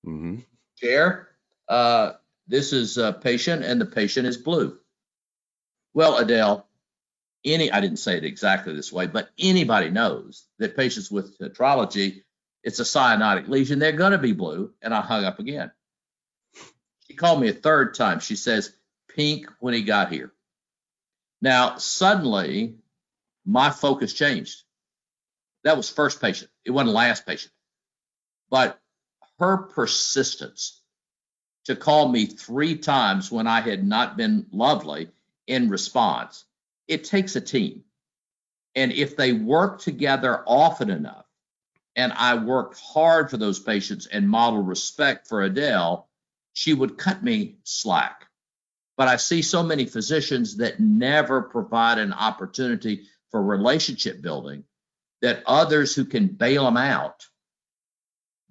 hmm 0.03 0.37
Chair, 0.77 1.29
uh, 1.69 2.13
this 2.47 2.73
is 2.73 2.97
a 2.97 3.13
patient 3.13 3.63
and 3.63 3.79
the 3.79 3.85
patient 3.85 4.27
is 4.27 4.37
blue. 4.37 4.77
Well, 5.93 6.17
Adele, 6.17 6.65
any, 7.45 7.71
I 7.71 7.81
didn't 7.81 7.99
say 7.99 8.17
it 8.17 8.23
exactly 8.23 8.73
this 8.75 8.91
way, 8.91 9.07
but 9.07 9.29
anybody 9.37 9.89
knows 9.89 10.45
that 10.57 10.75
patients 10.75 11.11
with 11.11 11.37
tetralogy, 11.37 12.23
it's 12.63 12.79
a 12.79 12.83
cyanotic 12.83 13.47
lesion, 13.47 13.79
they're 13.79 13.91
gonna 13.91 14.17
be 14.17 14.33
blue, 14.33 14.73
and 14.81 14.93
I 14.93 15.01
hung 15.01 15.23
up 15.23 15.39
again. 15.39 15.71
She 17.07 17.15
called 17.15 17.41
me 17.41 17.49
a 17.49 17.53
third 17.53 17.93
time. 17.93 18.19
She 18.19 18.35
says, 18.35 18.73
pink 19.09 19.47
when 19.59 19.73
he 19.73 19.83
got 19.83 20.11
here. 20.11 20.31
Now, 21.41 21.77
suddenly, 21.77 22.75
my 23.45 23.69
focus 23.69 24.13
changed. 24.13 24.63
That 25.63 25.77
was 25.77 25.89
first 25.89 26.21
patient. 26.21 26.49
It 26.65 26.71
wasn't 26.71 26.93
last 26.93 27.25
patient. 27.25 27.53
But 28.49 28.79
her 29.39 29.57
persistence 29.57 30.81
to 31.65 31.75
call 31.75 32.07
me 32.07 32.25
three 32.25 32.77
times 32.77 33.31
when 33.31 33.47
I 33.47 33.61
had 33.61 33.85
not 33.85 34.17
been 34.17 34.47
lovely 34.51 35.09
in 35.47 35.69
response, 35.69 36.45
it 36.87 37.03
takes 37.03 37.35
a 37.35 37.41
team. 37.41 37.83
And 38.75 38.91
if 38.91 39.15
they 39.15 39.33
work 39.33 39.79
together 39.81 40.43
often 40.47 40.89
enough, 40.89 41.25
and 41.95 42.13
I 42.13 42.35
worked 42.35 42.79
hard 42.79 43.29
for 43.29 43.37
those 43.37 43.59
patients 43.59 44.07
and 44.07 44.27
model 44.27 44.61
respect 44.61 45.27
for 45.27 45.41
Adele, 45.41 46.07
she 46.53 46.73
would 46.73 46.97
cut 46.97 47.21
me 47.23 47.57
slack. 47.63 48.27
But 48.97 49.07
I 49.07 49.17
see 49.17 49.41
so 49.41 49.61
many 49.61 49.85
physicians 49.85 50.57
that 50.57 50.79
never 50.79 51.41
provide 51.41 51.97
an 51.97 52.13
opportunity 52.13 53.07
for 53.29 53.43
relationship 53.43 54.21
building 54.21 54.63
that 55.21 55.43
others 55.45 55.95
who 55.95 56.05
can 56.05 56.27
bail 56.27 56.65
them 56.65 56.77
out 56.77 57.25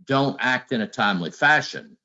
don't 0.05 0.37
act 0.41 0.73
in 0.73 0.81
a 0.81 0.87
timely 0.87 1.31
fashion. 1.31 1.97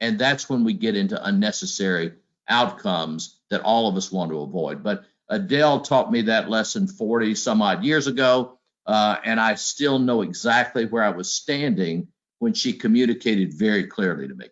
And 0.00 0.18
that's 0.18 0.48
when 0.48 0.64
we 0.64 0.72
get 0.74 0.96
into 0.96 1.24
unnecessary 1.24 2.14
outcomes 2.48 3.40
that 3.50 3.62
all 3.62 3.88
of 3.88 3.96
us 3.96 4.12
want 4.12 4.30
to 4.30 4.40
avoid. 4.40 4.82
But 4.82 5.04
Adele 5.28 5.80
taught 5.80 6.12
me 6.12 6.22
that 6.22 6.50
lesson 6.50 6.86
40 6.86 7.34
some 7.34 7.62
odd 7.62 7.84
years 7.84 8.06
ago. 8.06 8.58
Uh, 8.86 9.16
and 9.24 9.40
I 9.40 9.54
still 9.54 9.98
know 9.98 10.22
exactly 10.22 10.84
where 10.84 11.02
I 11.02 11.10
was 11.10 11.32
standing 11.32 12.08
when 12.38 12.52
she 12.52 12.74
communicated 12.74 13.54
very 13.54 13.86
clearly 13.86 14.28
to 14.28 14.34
me. 14.34 14.46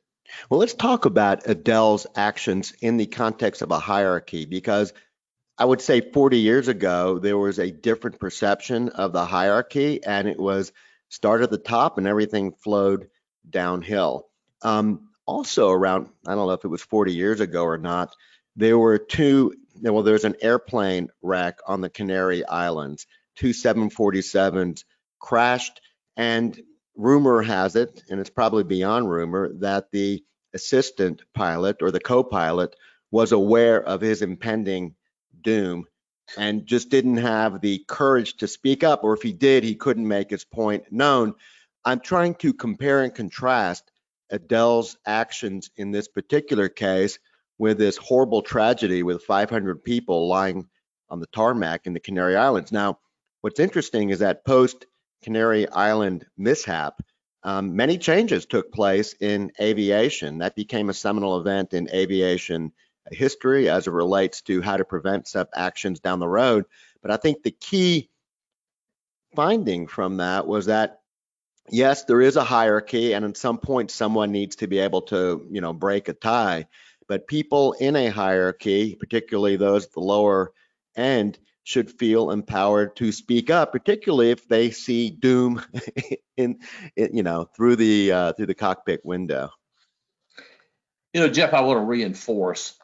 Well, 0.48 0.60
let's 0.60 0.74
talk 0.74 1.04
about 1.04 1.46
Adele's 1.46 2.06
actions 2.16 2.72
in 2.80 2.96
the 2.96 3.06
context 3.06 3.60
of 3.60 3.70
a 3.70 3.78
hierarchy 3.78 4.46
because 4.46 4.94
I 5.58 5.64
would 5.64 5.80
say 5.80 6.00
40 6.00 6.38
years 6.38 6.68
ago, 6.68 7.18
there 7.18 7.38
was 7.38 7.58
a 7.58 7.70
different 7.70 8.18
perception 8.18 8.88
of 8.90 9.12
the 9.12 9.24
hierarchy 9.24 10.02
and 10.02 10.26
it 10.26 10.38
was 10.38 10.72
start 11.08 11.42
at 11.42 11.50
the 11.50 11.58
top 11.58 11.98
and 11.98 12.06
everything 12.06 12.52
flowed 12.52 13.08
downhill. 13.48 14.28
Um, 14.62 15.10
also, 15.26 15.70
around, 15.70 16.08
I 16.26 16.34
don't 16.34 16.46
know 16.46 16.52
if 16.52 16.64
it 16.64 16.68
was 16.68 16.82
40 16.82 17.12
years 17.12 17.40
ago 17.40 17.64
or 17.64 17.78
not, 17.78 18.14
there 18.56 18.78
were 18.78 18.98
two, 18.98 19.54
well, 19.82 20.02
there 20.02 20.14
was 20.14 20.24
an 20.24 20.36
airplane 20.40 21.08
wreck 21.22 21.58
on 21.66 21.80
the 21.80 21.90
Canary 21.90 22.44
Islands. 22.46 23.06
Two 23.36 23.50
747s 23.50 24.84
crashed, 25.20 25.80
and 26.16 26.60
rumor 26.96 27.42
has 27.42 27.76
it, 27.76 28.02
and 28.10 28.20
it's 28.20 28.30
probably 28.30 28.64
beyond 28.64 29.10
rumor, 29.10 29.52
that 29.60 29.90
the 29.90 30.22
assistant 30.54 31.22
pilot 31.34 31.82
or 31.82 31.90
the 31.90 32.00
co 32.00 32.22
pilot 32.22 32.76
was 33.10 33.32
aware 33.32 33.82
of 33.82 34.00
his 34.00 34.22
impending 34.22 34.94
doom 35.42 35.86
and 36.36 36.66
just 36.66 36.88
didn't 36.88 37.18
have 37.18 37.60
the 37.60 37.84
courage 37.88 38.36
to 38.38 38.48
speak 38.48 38.84
up, 38.84 39.04
or 39.04 39.14
if 39.14 39.22
he 39.22 39.32
did, 39.32 39.64
he 39.64 39.74
couldn't 39.74 40.06
make 40.06 40.30
his 40.30 40.44
point 40.44 40.84
known. 40.90 41.34
I'm 41.84 42.00
trying 42.00 42.34
to 42.36 42.54
compare 42.54 43.02
and 43.02 43.14
contrast 43.14 43.90
Adele's 44.30 44.96
actions 45.04 45.70
in 45.76 45.90
this 45.90 46.08
particular 46.08 46.68
case 46.68 47.18
with 47.58 47.78
this 47.78 47.96
horrible 47.96 48.42
tragedy 48.42 49.02
with 49.02 49.22
500 49.24 49.84
people 49.84 50.26
lying 50.26 50.68
on 51.10 51.20
the 51.20 51.26
tarmac 51.26 51.86
in 51.86 51.92
the 51.92 52.00
Canary 52.00 52.36
Islands. 52.36 52.72
Now, 52.72 52.98
what's 53.42 53.60
interesting 53.60 54.10
is 54.10 54.20
that 54.20 54.44
post 54.44 54.86
Canary 55.22 55.68
Island 55.68 56.26
mishap, 56.36 57.02
um, 57.44 57.76
many 57.76 57.98
changes 57.98 58.46
took 58.46 58.72
place 58.72 59.14
in 59.20 59.52
aviation. 59.60 60.38
That 60.38 60.56
became 60.56 60.88
a 60.88 60.94
seminal 60.94 61.38
event 61.38 61.74
in 61.74 61.90
aviation 61.92 62.72
history 63.10 63.68
as 63.68 63.86
it 63.86 63.92
relates 63.92 64.42
to 64.42 64.62
how 64.62 64.76
to 64.76 64.84
prevent 64.84 65.26
such 65.28 65.48
actions 65.54 66.00
down 66.00 66.20
the 66.20 66.28
road. 66.28 66.64
But 67.02 67.10
I 67.10 67.16
think 67.16 67.42
the 67.42 67.50
key 67.50 68.10
finding 69.34 69.86
from 69.86 70.18
that 70.18 70.46
was 70.46 70.66
that 70.66 71.00
yes, 71.70 72.04
there 72.04 72.20
is 72.20 72.36
a 72.36 72.44
hierarchy, 72.44 73.12
and 73.12 73.24
at 73.24 73.36
some 73.36 73.58
point, 73.58 73.90
someone 73.90 74.32
needs 74.32 74.56
to 74.56 74.66
be 74.66 74.78
able 74.78 75.02
to, 75.02 75.46
you 75.50 75.60
know, 75.60 75.72
break 75.72 76.08
a 76.08 76.12
tie. 76.12 76.66
But 77.08 77.26
people 77.26 77.72
in 77.72 77.96
a 77.96 78.08
hierarchy, 78.08 78.94
particularly 78.94 79.56
those 79.56 79.86
at 79.86 79.92
the 79.92 80.00
lower 80.00 80.52
end, 80.96 81.38
should 81.64 81.90
feel 81.90 82.30
empowered 82.30 82.96
to 82.96 83.12
speak 83.12 83.50
up, 83.50 83.72
particularly 83.72 84.30
if 84.30 84.48
they 84.48 84.70
see 84.70 85.10
doom 85.10 85.62
in, 86.36 86.58
in 86.96 87.16
you 87.16 87.22
know, 87.22 87.44
through 87.56 87.76
the 87.76 88.12
uh, 88.12 88.32
through 88.32 88.46
the 88.46 88.54
cockpit 88.54 89.04
window. 89.04 89.50
You 91.12 91.20
know, 91.20 91.28
Jeff, 91.28 91.52
I 91.52 91.60
want 91.60 91.78
to 91.78 91.84
reinforce 91.84 92.74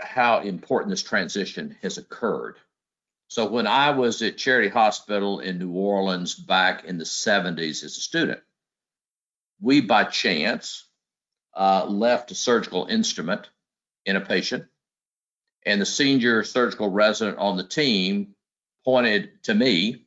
how 0.00 0.40
important 0.40 0.90
this 0.90 1.02
transition 1.02 1.76
has 1.82 1.98
occurred. 1.98 2.56
So 3.28 3.48
when 3.48 3.66
I 3.66 3.90
was 3.90 4.22
at 4.22 4.36
Charity 4.36 4.68
Hospital 4.68 5.40
in 5.40 5.58
New 5.58 5.72
Orleans 5.72 6.34
back 6.34 6.84
in 6.84 6.98
the 6.98 7.04
70s 7.04 7.82
as 7.82 7.96
a 7.96 8.00
student, 8.00 8.40
we 9.60 9.80
by 9.80 10.04
chance 10.04 10.84
uh, 11.54 11.86
left 11.86 12.30
a 12.30 12.34
surgical 12.34 12.86
instrument 12.86 13.48
in 14.04 14.16
a 14.16 14.20
patient, 14.20 14.66
and 15.64 15.80
the 15.80 15.86
senior 15.86 16.44
surgical 16.44 16.90
resident 16.90 17.38
on 17.38 17.56
the 17.56 17.64
team 17.64 18.34
pointed 18.84 19.42
to 19.42 19.54
me 19.54 20.06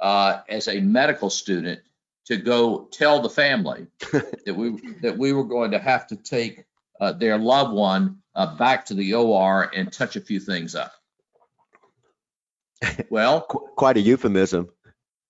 uh, 0.00 0.40
as 0.48 0.66
a 0.66 0.80
medical 0.80 1.30
student 1.30 1.80
to 2.26 2.36
go 2.36 2.88
tell 2.90 3.20
the 3.20 3.30
family 3.30 3.86
that 4.12 4.56
we 4.56 4.70
that 5.02 5.16
we 5.16 5.32
were 5.32 5.44
going 5.44 5.72
to 5.72 5.78
have 5.78 6.06
to 6.08 6.16
take 6.16 6.64
uh, 7.00 7.12
their 7.12 7.38
loved 7.38 7.72
one 7.72 8.18
uh, 8.34 8.56
back 8.56 8.86
to 8.86 8.94
the 8.94 9.14
OR 9.14 9.70
and 9.74 9.92
touch 9.92 10.16
a 10.16 10.20
few 10.20 10.40
things 10.40 10.74
up. 10.74 10.92
Well, 13.10 13.42
Qu- 13.42 13.68
quite 13.76 13.96
a 13.96 14.00
euphemism. 14.00 14.68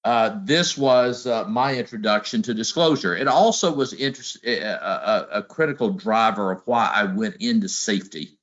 uh, 0.04 0.38
this 0.44 0.76
was 0.78 1.26
uh, 1.26 1.44
my 1.48 1.74
introduction 1.76 2.42
to 2.42 2.54
disclosure. 2.54 3.16
It 3.16 3.26
also 3.28 3.72
was 3.74 3.92
interest, 3.92 4.38
a, 4.44 4.60
a, 4.60 5.28
a 5.38 5.42
critical 5.42 5.90
driver 5.90 6.52
of 6.52 6.62
why 6.66 6.90
I 6.94 7.04
went 7.04 7.36
into 7.40 7.68
safety. 7.68 8.38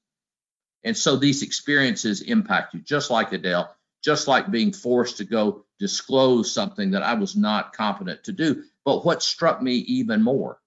And 0.83 0.95
so 0.97 1.15
these 1.15 1.41
experiences 1.43 2.21
impact 2.21 2.73
you, 2.73 2.81
just 2.81 3.09
like 3.09 3.31
Adele, 3.33 3.73
just 4.03 4.27
like 4.27 4.51
being 4.51 4.71
forced 4.73 5.17
to 5.17 5.25
go 5.25 5.65
disclose 5.79 6.51
something 6.51 6.91
that 6.91 7.03
I 7.03 7.13
was 7.15 7.35
not 7.35 7.73
competent 7.73 8.23
to 8.25 8.31
do. 8.33 8.63
But 8.85 9.05
what 9.05 9.23
struck 9.23 9.61
me 9.61 9.75
even 9.75 10.21
more 10.23 10.59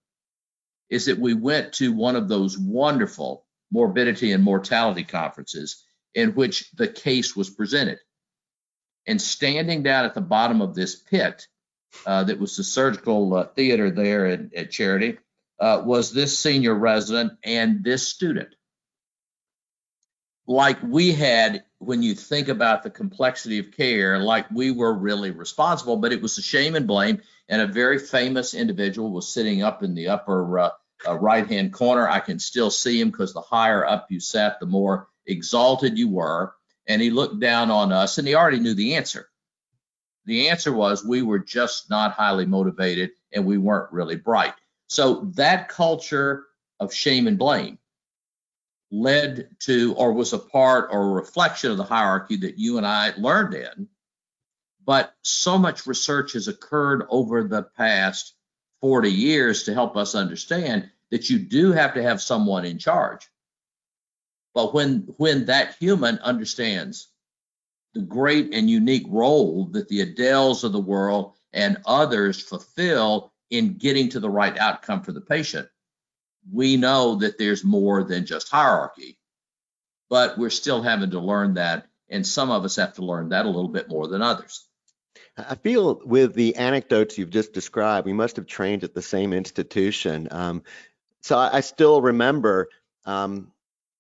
is 0.91 1.07
that 1.07 1.19
we 1.19 1.35
went 1.35 1.73
to 1.75 1.93
one 1.93 2.17
of 2.17 2.29
those 2.29 2.59
wonderful 2.59 3.47
morbidity 3.73 4.33
and 4.33 4.43
mortality 4.43 5.05
conferences 5.05 5.85
in 6.15 6.35
which 6.35 6.71
the 6.73 6.89
case 6.89 7.37
was 7.37 7.49
presented. 7.49 7.99
And 9.07 9.23
standing 9.23 9.83
down 9.83 10.05
at 10.05 10.15
the 10.15 10.21
bottom 10.21 10.61
of 10.61 10.75
this 10.75 10.97
pit 10.97 11.47
uh, 12.05 12.25
that 12.25 12.39
was 12.39 12.57
the 12.57 12.65
surgical 12.65 13.35
uh, 13.35 13.45
theater 13.45 13.91
there 13.91 14.27
at, 14.27 14.55
at 14.55 14.71
Charity 14.71 15.19
uh, 15.61 15.83
was 15.85 16.13
this 16.13 16.39
senior 16.39 16.75
resident 16.75 17.33
and 17.45 17.85
this 17.85 18.09
student. 18.09 18.55
Like 20.47 20.83
we 20.83 21.13
had, 21.13 21.65
when 21.81 22.03
you 22.03 22.15
think 22.15 22.49
about 22.49 22.83
the 22.83 22.91
complexity 22.91 23.59
of 23.59 23.73
care, 23.73 24.19
like 24.19 24.51
we 24.51 24.71
were 24.71 24.93
really 24.93 25.31
responsible, 25.31 25.97
but 25.97 26.13
it 26.13 26.21
was 26.21 26.37
a 26.37 26.43
shame 26.43 26.77
and 26.77 26.87
blame. 26.87 27.23
And 27.49 27.63
a 27.63 27.67
very 27.67 27.99
famous 27.99 28.53
individual 28.53 29.11
was 29.11 29.33
sitting 29.33 29.63
up 29.63 29.83
in 29.83 29.95
the 29.95 30.09
upper 30.09 30.59
uh, 30.59 30.71
uh, 31.09 31.19
right 31.19 31.47
hand 31.47 31.73
corner. 31.73 32.07
I 32.07 32.21
can 32.21 32.39
still 32.39 32.71
see 32.71 33.01
him 33.01 33.11
because 33.11 33.33
the 33.33 33.41
higher 33.41 33.85
up 33.85 34.09
you 34.11 34.21
sat, 34.21 34.61
the 34.61 34.67
more 34.67 35.09
exalted 35.27 35.97
you 35.97 36.11
were. 36.11 36.55
And 36.87 37.01
he 37.01 37.11
looked 37.11 37.41
down 37.41 37.71
on 37.71 37.93
us 37.93 38.19
and 38.19 38.29
he 38.29 38.35
already 38.35 38.61
knew 38.61 38.75
the 38.75 38.97
answer. 38.97 39.31
The 40.27 40.51
answer 40.51 40.73
was 40.73 41.03
we 41.03 41.23
were 41.23 41.39
just 41.39 41.89
not 41.89 42.13
highly 42.13 42.45
motivated 42.45 43.13
and 43.33 43.47
we 43.47 43.57
weren't 43.57 43.91
really 43.91 44.17
bright. 44.17 44.55
So 44.89 45.31
that 45.37 45.71
culture 45.71 46.45
of 46.79 46.93
shame 46.93 47.27
and 47.27 47.39
blame 47.39 47.79
led 48.91 49.49
to 49.61 49.95
or 49.95 50.13
was 50.13 50.33
a 50.33 50.39
part 50.39 50.89
or 50.93 51.03
a 51.03 51.13
reflection 51.13 51.71
of 51.71 51.77
the 51.77 51.85
hierarchy 51.85 52.37
that 52.37 52.59
you 52.59 52.77
and 52.77 52.87
I 52.87 53.13
learned 53.17 53.55
in. 53.55 53.89
But 54.85 55.15
so 55.23 55.59
much 55.59 55.87
research 55.87 56.33
has 56.33 56.49
occurred 56.49 57.07
over 57.09 57.45
the 57.45 57.63
past 57.63 58.35
40 58.81 59.11
years 59.11 59.65
to 59.65 59.75
help 59.75 59.97
us 59.97 60.15
understand 60.15 60.91
that 61.11 61.31
you 61.31 61.39
do 61.39 61.73
have 61.73 61.95
to 61.95 62.03
have 62.03 62.23
someone 62.23 62.65
in 62.65 62.79
charge. 62.79 63.29
But 64.55 64.75
when 64.75 65.15
when 65.17 65.47
that 65.47 65.77
human 65.79 66.19
understands 66.19 67.09
the 67.95 68.01
great 68.01 68.53
and 68.55 68.71
unique 68.71 69.07
role 69.09 69.67
that 69.73 69.89
the 69.89 70.05
Adeles 70.05 70.65
of 70.65 70.73
the 70.73 70.81
world 70.81 71.35
and 71.53 71.79
others 71.87 72.41
fulfill 72.41 73.33
in 73.51 73.75
getting 73.75 74.09
to 74.11 74.21
the 74.21 74.31
right 74.31 74.57
outcome 74.59 75.03
for 75.03 75.13
the 75.13 75.21
patient, 75.21 75.69
we 76.53 76.77
know 76.77 77.17
that 77.17 77.39
there's 77.39 77.65
more 77.65 78.05
than 78.05 78.27
just 78.27 78.49
hierarchy. 78.49 79.19
But 80.09 80.39
we're 80.39 80.51
still 80.51 80.83
having 80.83 81.11
to 81.11 81.21
learn 81.21 81.55
that, 81.55 81.87
and 82.09 82.27
some 82.27 82.51
of 82.51 82.65
us 82.65 82.77
have 82.77 82.95
to 82.95 83.05
learn 83.05 83.29
that 83.29 83.47
a 83.47 83.49
little 83.49 83.69
bit 83.69 83.89
more 83.89 84.09
than 84.09 84.23
others. 84.23 84.67
I 85.37 85.55
feel 85.55 86.01
with 86.05 86.35
the 86.35 86.57
anecdotes 86.57 87.17
you've 87.17 87.31
just 87.31 87.53
described, 87.53 88.07
we 88.07 88.13
must 88.13 88.37
have 88.37 88.47
trained 88.47 88.85
at 88.85 88.95
the 88.95 89.03
same 89.03 89.33
institution. 89.33 90.29
Um, 90.31 90.63
so 91.21 91.39
I, 91.39 91.59
I, 91.59 91.61
still 91.61 92.03
remember 92.03 92.69
um, 93.05 93.53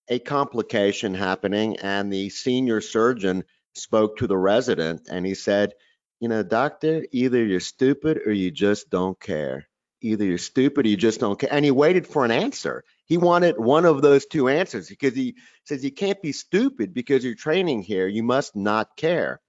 a 0.08 0.18
complication 0.18 1.14
happening, 1.14 1.76
and 1.78 2.12
the 2.12 2.28
senior 2.30 2.80
surgeon 2.80 3.44
spoke 3.74 4.18
to 4.18 4.26
the 4.26 4.36
resident 4.36 5.08
and 5.10 5.24
he 5.24 5.34
said, 5.34 5.74
You 6.18 6.28
know, 6.28 6.42
doctor, 6.42 7.06
either 7.12 7.44
you're 7.44 7.60
stupid 7.60 8.20
or 8.26 8.32
you 8.32 8.50
just 8.50 8.90
don't 8.90 9.18
care. 9.18 9.68
Either 10.02 10.24
you're 10.24 10.38
stupid 10.38 10.86
or 10.86 10.88
you 10.88 10.96
just 10.96 11.20
don't 11.20 11.38
care. 11.38 11.52
And 11.52 11.64
he 11.64 11.70
waited 11.70 12.06
for 12.06 12.24
an 12.24 12.30
answer. 12.30 12.84
He 13.04 13.18
wanted 13.18 13.58
one 13.58 13.84
of 13.84 14.02
those 14.02 14.26
two 14.26 14.48
answers 14.48 14.88
because 14.88 15.14
he 15.14 15.36
says 15.64 15.84
you 15.84 15.92
can't 15.92 16.22
be 16.22 16.32
stupid 16.32 16.94
because 16.94 17.24
you're 17.24 17.34
training 17.34 17.82
here. 17.82 18.08
You 18.08 18.22
must 18.22 18.56
not 18.56 18.96
care. 18.96 19.40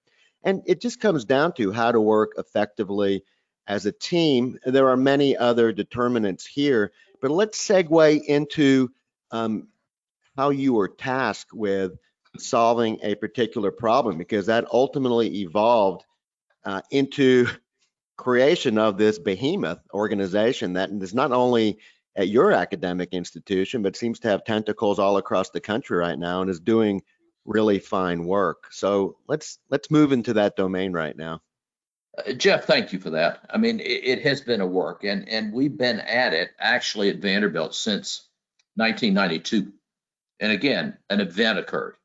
And 0.44 0.62
it 0.66 0.82
just 0.82 1.00
comes 1.00 1.26
down 1.26 1.54
to 1.54 1.72
how 1.72 1.92
to 1.92 2.02
work 2.02 2.34
effectively 2.38 3.24
as 3.68 3.86
a 3.86 3.92
team. 3.92 4.58
There 4.66 4.90
are 4.90 4.98
many 4.98 5.38
other 5.38 5.72
determinants 5.72 6.46
here, 6.46 6.92
but 7.22 7.32
let's 7.32 7.66
segue 7.66 8.24
into 8.26 8.90
um, 9.32 9.68
how 10.36 10.50
you 10.50 10.74
were 10.74 10.90
tasked 10.90 11.54
with 11.54 11.94
solving 12.38 13.00
a 13.04 13.16
particular 13.16 13.72
problem 13.72 14.18
because 14.18 14.46
that 14.48 14.66
ultimately 14.74 15.42
evolved 15.42 16.04
uh, 16.66 16.82
into 16.92 17.48
creation 18.22 18.78
of 18.78 19.00
this 19.00 19.18
behemoth 19.18 19.80
organization 19.96 20.74
that 20.74 20.92
is 20.92 21.14
not 21.14 21.32
only 21.32 21.80
at 22.16 22.28
your 22.28 22.52
academic 22.52 23.14
institution 23.14 23.82
but 23.82 23.96
seems 23.96 24.20
to 24.20 24.28
have 24.28 24.44
tentacles 24.44 25.00
all 25.00 25.18
across 25.18 25.50
the 25.50 25.60
country 25.60 25.98
right 25.98 26.20
now 26.20 26.42
and 26.42 26.50
is 26.50 26.60
doing 26.60 27.02
really 27.46 27.80
fine 27.80 28.24
work. 28.24 28.68
So 28.70 29.18
let's 29.28 29.58
let's 29.72 29.90
move 29.90 30.12
into 30.12 30.34
that 30.34 30.56
domain 30.56 30.94
right 30.94 31.18
now. 31.18 31.42
Uh, 32.16 32.34
jeff 32.34 32.66
thank 32.66 32.94
you 32.94 33.00
for 33.00 33.10
that. 33.10 33.40
I 33.50 33.58
mean 33.58 33.80
it, 33.80 34.04
it 34.04 34.22
has 34.22 34.42
been 34.42 34.62
a 34.62 34.68
work 34.68 35.04
and 35.04 35.28
and 35.28 35.52
we've 35.52 35.76
been 35.76 36.00
at 36.02 36.36
it 36.36 36.52
actually 36.60 37.10
at 37.10 37.18
vanderbilt 37.18 37.74
since 37.74 38.28
1992 38.76 39.74
and 40.40 40.52
again 40.52 40.96
an 41.10 41.22
event 41.22 41.58
occurred. 41.58 41.96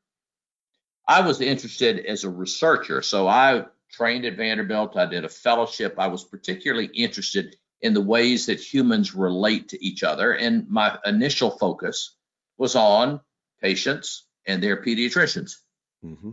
I 1.07 1.21
was 1.21 1.41
interested 1.41 2.03
as 2.07 2.23
a 2.23 2.29
researcher. 2.29 3.03
So 3.03 3.27
I 3.27 3.65
trained 3.91 4.25
at 4.25 4.37
Vanderbilt. 4.37 4.97
I 4.97 5.05
did 5.05 5.25
a 5.25 5.29
fellowship. 5.29 5.95
I 5.97 6.07
was 6.07 6.23
particularly 6.23 6.87
interested 6.87 7.55
in 7.81 7.93
the 7.93 8.01
ways 8.01 8.47
that 8.47 8.59
humans 8.59 9.15
relate 9.15 9.69
to 9.69 9.83
each 9.83 10.03
other. 10.03 10.33
And 10.33 10.69
my 10.69 10.97
initial 11.05 11.51
focus 11.51 12.15
was 12.57 12.75
on 12.75 13.21
patients 13.61 14.25
and 14.45 14.61
their 14.61 14.81
pediatricians. 14.83 15.57
Mm-hmm. 16.03 16.31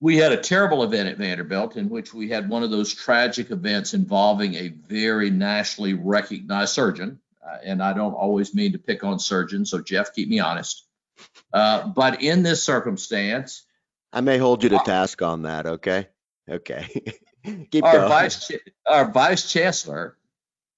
We 0.00 0.16
had 0.16 0.32
a 0.32 0.36
terrible 0.36 0.82
event 0.82 1.08
at 1.08 1.18
Vanderbilt 1.18 1.76
in 1.76 1.88
which 1.88 2.12
we 2.12 2.28
had 2.28 2.48
one 2.48 2.62
of 2.62 2.70
those 2.70 2.92
tragic 2.92 3.50
events 3.50 3.94
involving 3.94 4.54
a 4.54 4.68
very 4.68 5.30
nationally 5.30 5.94
recognized 5.94 6.72
surgeon. 6.72 7.20
Uh, 7.46 7.58
and 7.64 7.82
I 7.82 7.92
don't 7.92 8.14
always 8.14 8.54
mean 8.54 8.72
to 8.72 8.78
pick 8.78 9.04
on 9.04 9.18
surgeons, 9.18 9.70
so 9.70 9.80
Jeff, 9.80 10.14
keep 10.14 10.28
me 10.28 10.40
honest. 10.40 10.86
Uh, 11.52 11.86
but 11.88 12.22
in 12.22 12.42
this 12.42 12.62
circumstance, 12.62 13.64
I 14.12 14.20
may 14.20 14.38
hold 14.38 14.62
you 14.62 14.70
to 14.70 14.78
task 14.78 15.22
on 15.22 15.42
that. 15.42 15.66
Okay. 15.66 16.08
Okay. 16.50 16.86
Keep 17.70 17.84
our 17.84 17.98
going. 17.98 18.08
vice 18.08 18.50
our 18.86 19.10
vice 19.10 19.50
chancellor 19.50 20.16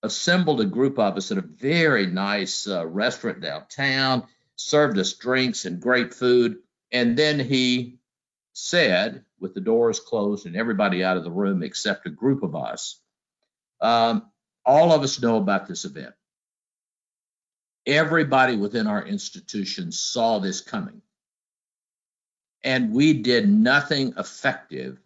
assembled 0.02 0.60
a 0.60 0.64
group 0.64 0.98
of 0.98 1.16
us 1.16 1.30
at 1.32 1.38
a 1.38 1.42
very 1.42 2.06
nice 2.06 2.68
uh, 2.68 2.86
restaurant 2.86 3.40
downtown, 3.40 4.24
served 4.56 4.98
us 4.98 5.12
drinks 5.14 5.64
and 5.64 5.80
great 5.80 6.14
food, 6.14 6.58
and 6.92 7.16
then 7.16 7.40
he 7.40 7.98
said, 8.52 9.24
with 9.40 9.54
the 9.54 9.60
doors 9.60 10.00
closed 10.00 10.46
and 10.46 10.56
everybody 10.56 11.04
out 11.04 11.16
of 11.16 11.24
the 11.24 11.30
room 11.30 11.62
except 11.62 12.06
a 12.06 12.10
group 12.10 12.42
of 12.42 12.54
us, 12.54 13.00
um, 13.80 14.30
all 14.64 14.92
of 14.92 15.02
us 15.02 15.20
know 15.20 15.36
about 15.36 15.66
this 15.66 15.84
event. 15.84 16.14
Everybody 17.86 18.56
within 18.56 18.86
our 18.86 19.04
institution 19.04 19.92
saw 19.92 20.38
this 20.38 20.60
coming. 20.60 21.02
And 22.64 22.92
we 22.92 23.12
did 23.12 23.48
nothing 23.48 24.14
effective 24.16 24.98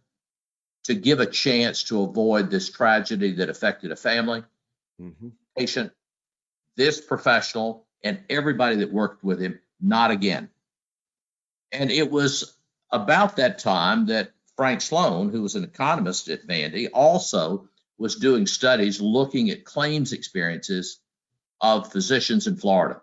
to 0.90 0.96
give 0.96 1.20
a 1.20 1.26
chance 1.26 1.85
to 1.85 2.03
avoid 2.03 2.50
this 2.50 2.68
tragedy 2.68 3.35
that 3.35 3.48
affected 3.48 3.92
a 3.92 3.96
family, 3.96 4.42
mm-hmm. 5.00 5.29
patient, 5.57 5.92
this 6.76 7.00
professional, 7.00 7.87
and 8.03 8.20
everybody 8.29 8.76
that 8.76 8.92
worked 8.92 9.22
with 9.22 9.40
him. 9.40 9.61
Not 9.81 10.11
again. 10.11 10.50
And 11.70 11.92
it 11.92 12.11
was 12.11 12.57
about 12.90 13.37
that 13.37 13.61
time 13.61 14.07
that 14.07 14.33
Frank 14.57 14.81
Sloan, 14.81 15.31
who 15.31 15.42
was 15.42 15.55
an 15.55 15.62
economist 15.62 16.29
at 16.29 16.44
Vandy, 16.44 16.88
also 16.92 17.68
was 17.96 18.16
doing 18.16 18.46
studies 18.46 19.00
looking 19.00 19.50
at 19.50 19.64
claims 19.64 20.12
experiences 20.12 20.98
of 21.61 21.92
physicians 21.92 22.48
in 22.48 22.57
Florida. 22.57 23.00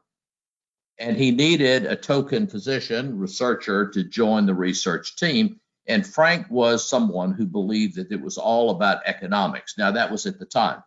And 1.00 1.15
he 1.15 1.32
needed 1.32 1.86
a 1.86 1.95
token 1.95 2.47
physician 2.47 3.17
researcher 3.17 3.88
to 3.91 4.04
join 4.04 4.45
the 4.45 4.56
research 4.56 5.15
team. 5.15 5.62
And 5.88 6.06
Frank 6.06 6.47
was 6.50 6.88
someone 6.88 7.32
who 7.32 7.45
believed 7.45 7.95
that 7.95 8.12
it 8.12 8.21
was 8.21 8.38
all 8.38 8.71
about 8.71 9.06
economics. 9.06 9.78
Now, 9.78 9.91
that 9.91 10.12
was 10.12 10.26
at 10.26 10.38
the 10.38 10.45
time. 10.45 10.84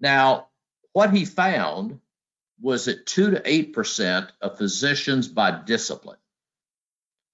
Now, 0.00 0.48
what 0.92 1.14
he 1.14 1.24
found 1.24 2.00
was 2.60 2.86
that 2.86 3.06
2 3.06 3.32
to 3.32 3.40
8% 3.40 4.28
of 4.40 4.58
physicians 4.58 5.28
by 5.28 5.62
discipline 5.64 6.18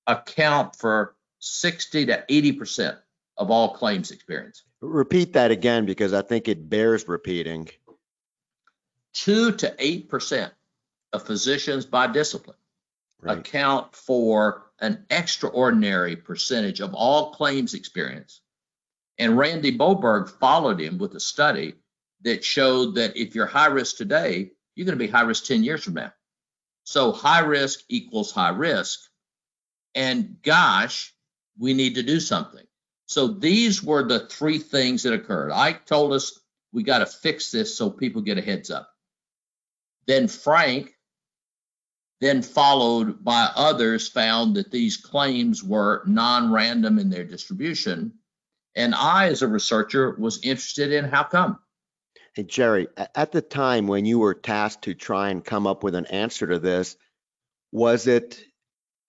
account 0.07 0.77
for 0.77 1.15
60 1.39 2.07
to 2.07 2.25
80% 2.29 2.99
of 3.37 3.51
all 3.51 3.75
claims 3.75 4.11
experience. 4.11 4.65
Repeat 4.81 5.35
that 5.35 5.51
again 5.51 5.87
because 5.87 6.13
I 6.13 6.23
think 6.23 6.49
it 6.49 6.69
bears 6.69 7.09
repeating 7.09 7.69
two 9.13 9.53
to 9.53 9.75
eight 9.79 10.09
percent 10.09 10.53
of 11.13 11.27
physicians 11.27 11.87
by 11.87 12.07
discipline 12.07 12.57
right. 13.21 13.39
account 13.39 13.95
for 13.95 14.68
an 14.81 15.05
extraordinary 15.11 16.17
percentage 16.17 16.81
of 16.81 16.95
all 16.95 17.33
claims 17.33 17.75
experience. 17.75 18.41
And 19.19 19.37
Randy 19.37 19.77
Bovbjerg 19.77 20.31
followed 20.39 20.81
him 20.81 20.99
with 20.99 21.15
a 21.15 21.21
study 21.21 21.75
that 22.23 22.45
showed 22.45 22.95
that 22.97 23.17
if 23.17 23.35
you're 23.35 23.47
high 23.47 23.67
risk 23.67 23.97
today, 23.97 24.53
you're 24.75 24.87
going 24.87 24.99
to 24.99 25.05
be 25.05 25.11
high 25.11 25.23
risk 25.23 25.45
10 25.47 25.65
years 25.65 25.83
from 25.83 25.95
now. 25.95 26.13
So 26.85 27.13
high 27.13 27.41
risk 27.41 27.81
equals 27.89 28.33
high 28.33 28.51
risk. 28.51 29.01
And 29.95 30.37
gosh, 30.43 31.13
we 31.59 31.75
need 31.75 31.97
to 31.97 32.03
do 32.03 32.21
something. 32.21 32.65
So 33.07 33.27
these 33.29 33.83
were 33.83 34.07
the 34.07 34.27
three 34.27 34.59
things 34.59 35.03
that 35.03 35.15
occurred. 35.15 35.51
Ike 35.51 35.87
told 35.87 36.13
us 36.13 36.39
We 36.73 36.83
got 36.83 36.99
to 36.99 37.07
fix 37.07 37.51
this 37.51 37.77
so 37.77 37.91
people 37.91 38.23
get 38.23 38.39
a 38.39 38.43
heads 38.43 38.71
up. 38.71 38.89
Then 40.07 40.29
Frank, 40.29 40.95
then 42.21 42.43
followed 42.43 43.23
by 43.25 43.49
others, 43.55 44.09
found 44.09 44.57
that 44.57 44.71
these 44.71 44.97
claims 44.97 45.63
were 45.63 46.03
non-random 46.07 46.99
in 46.99 47.11
their 47.11 47.25
distribution. 47.25 48.13
And 48.75 48.95
I, 48.95 49.29
as 49.29 49.43
a 49.43 49.49
researcher, 49.49 50.17
was 50.19 50.43
interested 50.43 50.93
in 50.93 51.05
how 51.05 51.25
come. 51.25 51.59
Hey, 52.35 52.43
Jerry, 52.45 52.89
at 53.15 53.33
the 53.33 53.41
time 53.41 53.87
when 53.87 54.05
you 54.05 54.19
were 54.19 54.35
tasked 54.35 54.85
to 54.85 54.95
try 54.95 55.31
and 55.31 55.45
come 55.45 55.67
up 55.67 55.83
with 55.83 55.95
an 55.95 56.07
answer 56.07 56.47
to 56.47 56.59
this, 56.59 56.97
was 57.73 58.07
it 58.07 58.41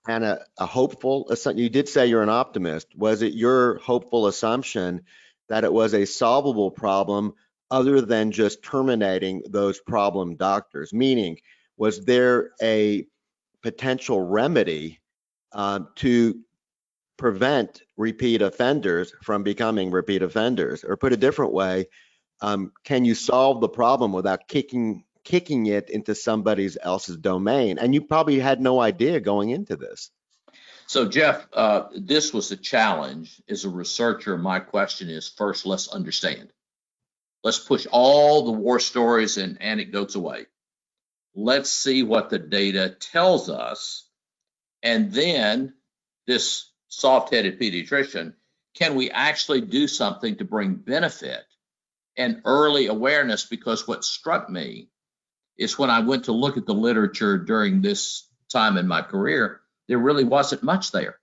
kind 0.05 0.23
of 0.23 0.39
a 0.57 0.65
hopeful, 0.65 1.31
you 1.55 1.69
did 1.69 1.89
say 1.89 2.07
you're 2.07 2.23
an 2.23 2.29
optimist. 2.29 2.87
Was 2.95 3.21
it 3.21 3.33
your 3.33 3.77
hopeful 3.79 4.27
assumption 4.27 5.01
that 5.49 5.63
it 5.63 5.73
was 5.73 5.93
a 5.93 6.05
solvable 6.05 6.71
problem 6.71 7.33
other 7.69 8.01
than 8.01 8.31
just 8.31 8.63
terminating 8.63 9.43
those 9.47 9.79
problem 9.79 10.35
doctors? 10.35 10.93
Meaning, 10.93 11.37
was 11.79 12.03
there 12.03 12.51
a 12.61 13.07
potential 13.63 14.21
remedy 14.21 14.99
uh, 15.53 15.79
to 15.95 16.39
prevent 17.17 17.81
repeat 17.97 18.41
offenders 18.41 19.13
from 19.23 19.43
becoming 19.43 19.89
repeat 19.89 20.21
offenders? 20.21 20.83
Or 20.83 20.97
put 20.97 21.13
a 21.13 21.17
different 21.17 21.53
way, 21.53 21.87
um, 22.41 22.73
can 22.83 23.05
you 23.05 23.15
solve 23.15 23.61
the 23.61 23.69
problem 23.69 24.13
without 24.13 24.47
kicking 24.47 25.05
kicking 25.23 25.67
it 25.67 25.89
into 25.89 26.13
somebody 26.15 26.69
else's 26.83 27.17
domain? 27.17 27.79
And 27.79 27.93
you 27.93 28.01
probably 28.01 28.39
had 28.39 28.61
no 28.61 28.79
idea 28.81 29.19
going 29.19 29.49
into 29.49 29.75
this. 29.75 30.11
So 30.87 31.07
Jeff, 31.07 31.47
uh, 31.53 31.83
this 31.95 32.33
was 32.33 32.51
a 32.51 32.57
challenge. 32.57 33.41
As 33.47 33.63
a 33.63 33.69
researcher, 33.69 34.37
my 34.37 34.59
question 34.59 35.09
is 35.09 35.29
first, 35.29 35.65
let's 35.65 35.87
understand. 35.87 36.51
Let's 37.43 37.59
push 37.59 37.85
all 37.91 38.43
the 38.43 38.51
war 38.51 38.79
stories 38.79 39.37
and 39.37 39.61
anecdotes 39.61 40.15
away. 40.15 40.47
Let's 41.35 41.69
see 41.69 42.03
what 42.03 42.29
the 42.29 42.39
data 42.39 42.89
tells 42.99 43.49
us. 43.49 44.07
And 44.81 45.11
then 45.11 45.73
this 46.27 46.71
soft-headed 46.87 47.59
pediatrician, 47.59 48.33
can 48.73 48.95
we 48.95 49.11
actually 49.11 49.61
do 49.61 49.87
something 49.87 50.37
to 50.37 50.45
bring 50.45 50.75
benefit 50.75 51.45
and 52.17 52.41
early 52.45 52.87
awareness? 52.87 53.45
Because 53.45 53.87
what 53.87 54.03
struck 54.03 54.49
me 54.49 54.89
is 55.57 55.77
when 55.77 55.89
I 55.89 55.99
went 55.99 56.25
to 56.25 56.31
look 56.31 56.57
at 56.57 56.65
the 56.65 56.73
literature 56.73 57.37
during 57.37 57.81
this 57.81 58.27
time 58.51 58.77
in 58.77 58.87
my 58.87 59.01
career, 59.01 59.61
there 59.87 59.97
really 59.97 60.23
wasn't 60.23 60.63
much 60.63 60.91
there. 60.91 61.19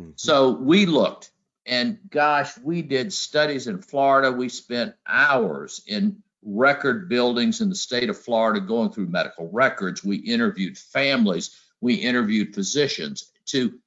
Mhm. 0.00 0.14
So 0.16 0.50
we 0.50 0.86
looked, 0.86 1.30
and 1.66 1.98
gosh, 2.08 2.56
we 2.58 2.82
did 2.82 3.12
studies 3.12 3.66
in 3.66 3.82
Florida. 3.82 4.32
We 4.32 4.48
spent 4.48 4.96
hours 5.06 5.82
in 5.86 6.22
record 6.44 7.08
buildings 7.08 7.60
in 7.60 7.68
the 7.68 7.74
state 7.74 8.10
of 8.10 8.18
Florida 8.18 8.60
going 8.60 8.90
through 8.90 9.06
medical 9.06 9.50
records. 9.50 10.04
We 10.04 10.16
interviewed 10.16 10.78
families, 10.78 11.58
we 11.80 11.94
interviewed 11.94 12.54
physicians 12.54 13.30
to 13.46 13.78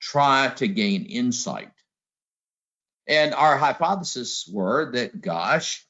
try 0.00 0.52
to 0.56 0.68
gain 0.68 1.04
insight. 1.06 1.70
And 3.06 3.34
our 3.34 3.56
hypotheses 3.56 4.48
were 4.50 4.92
that, 4.92 5.20
gosh, 5.20 5.86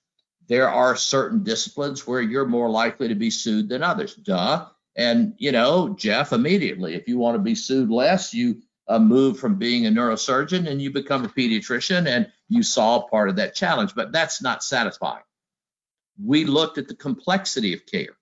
there 0.48 0.68
are 0.68 0.96
certain 0.96 1.42
disciplines 1.42 2.06
where 2.06 2.20
you're 2.20 2.46
more 2.46 2.68
likely 2.68 3.08
to 3.08 3.14
be 3.14 3.30
sued 3.30 3.68
than 3.68 3.82
others. 3.82 4.14
Duh. 4.14 4.66
And, 4.96 5.34
you 5.38 5.52
know, 5.52 5.90
Jeff, 5.90 6.32
immediately, 6.32 6.94
if 6.94 7.08
you 7.08 7.18
want 7.18 7.36
to 7.36 7.42
be 7.42 7.54
sued 7.54 7.90
less, 7.90 8.34
you 8.34 8.62
uh, 8.86 8.98
move 8.98 9.38
from 9.38 9.56
being 9.56 9.86
a 9.86 9.90
neurosurgeon 9.90 10.68
and 10.68 10.80
you 10.80 10.92
become 10.92 11.24
a 11.24 11.28
pediatrician 11.28 12.06
and 12.06 12.30
you 12.48 12.62
solve 12.62 13.10
part 13.10 13.28
of 13.28 13.36
that 13.36 13.54
challenge. 13.54 13.94
But 13.94 14.12
that's 14.12 14.42
not 14.42 14.62
satisfying. 14.62 15.22
We 16.22 16.44
looked 16.44 16.78
at 16.78 16.88
the 16.88 16.94
complexity 16.94 17.74
of 17.74 17.86
care. 17.86 18.16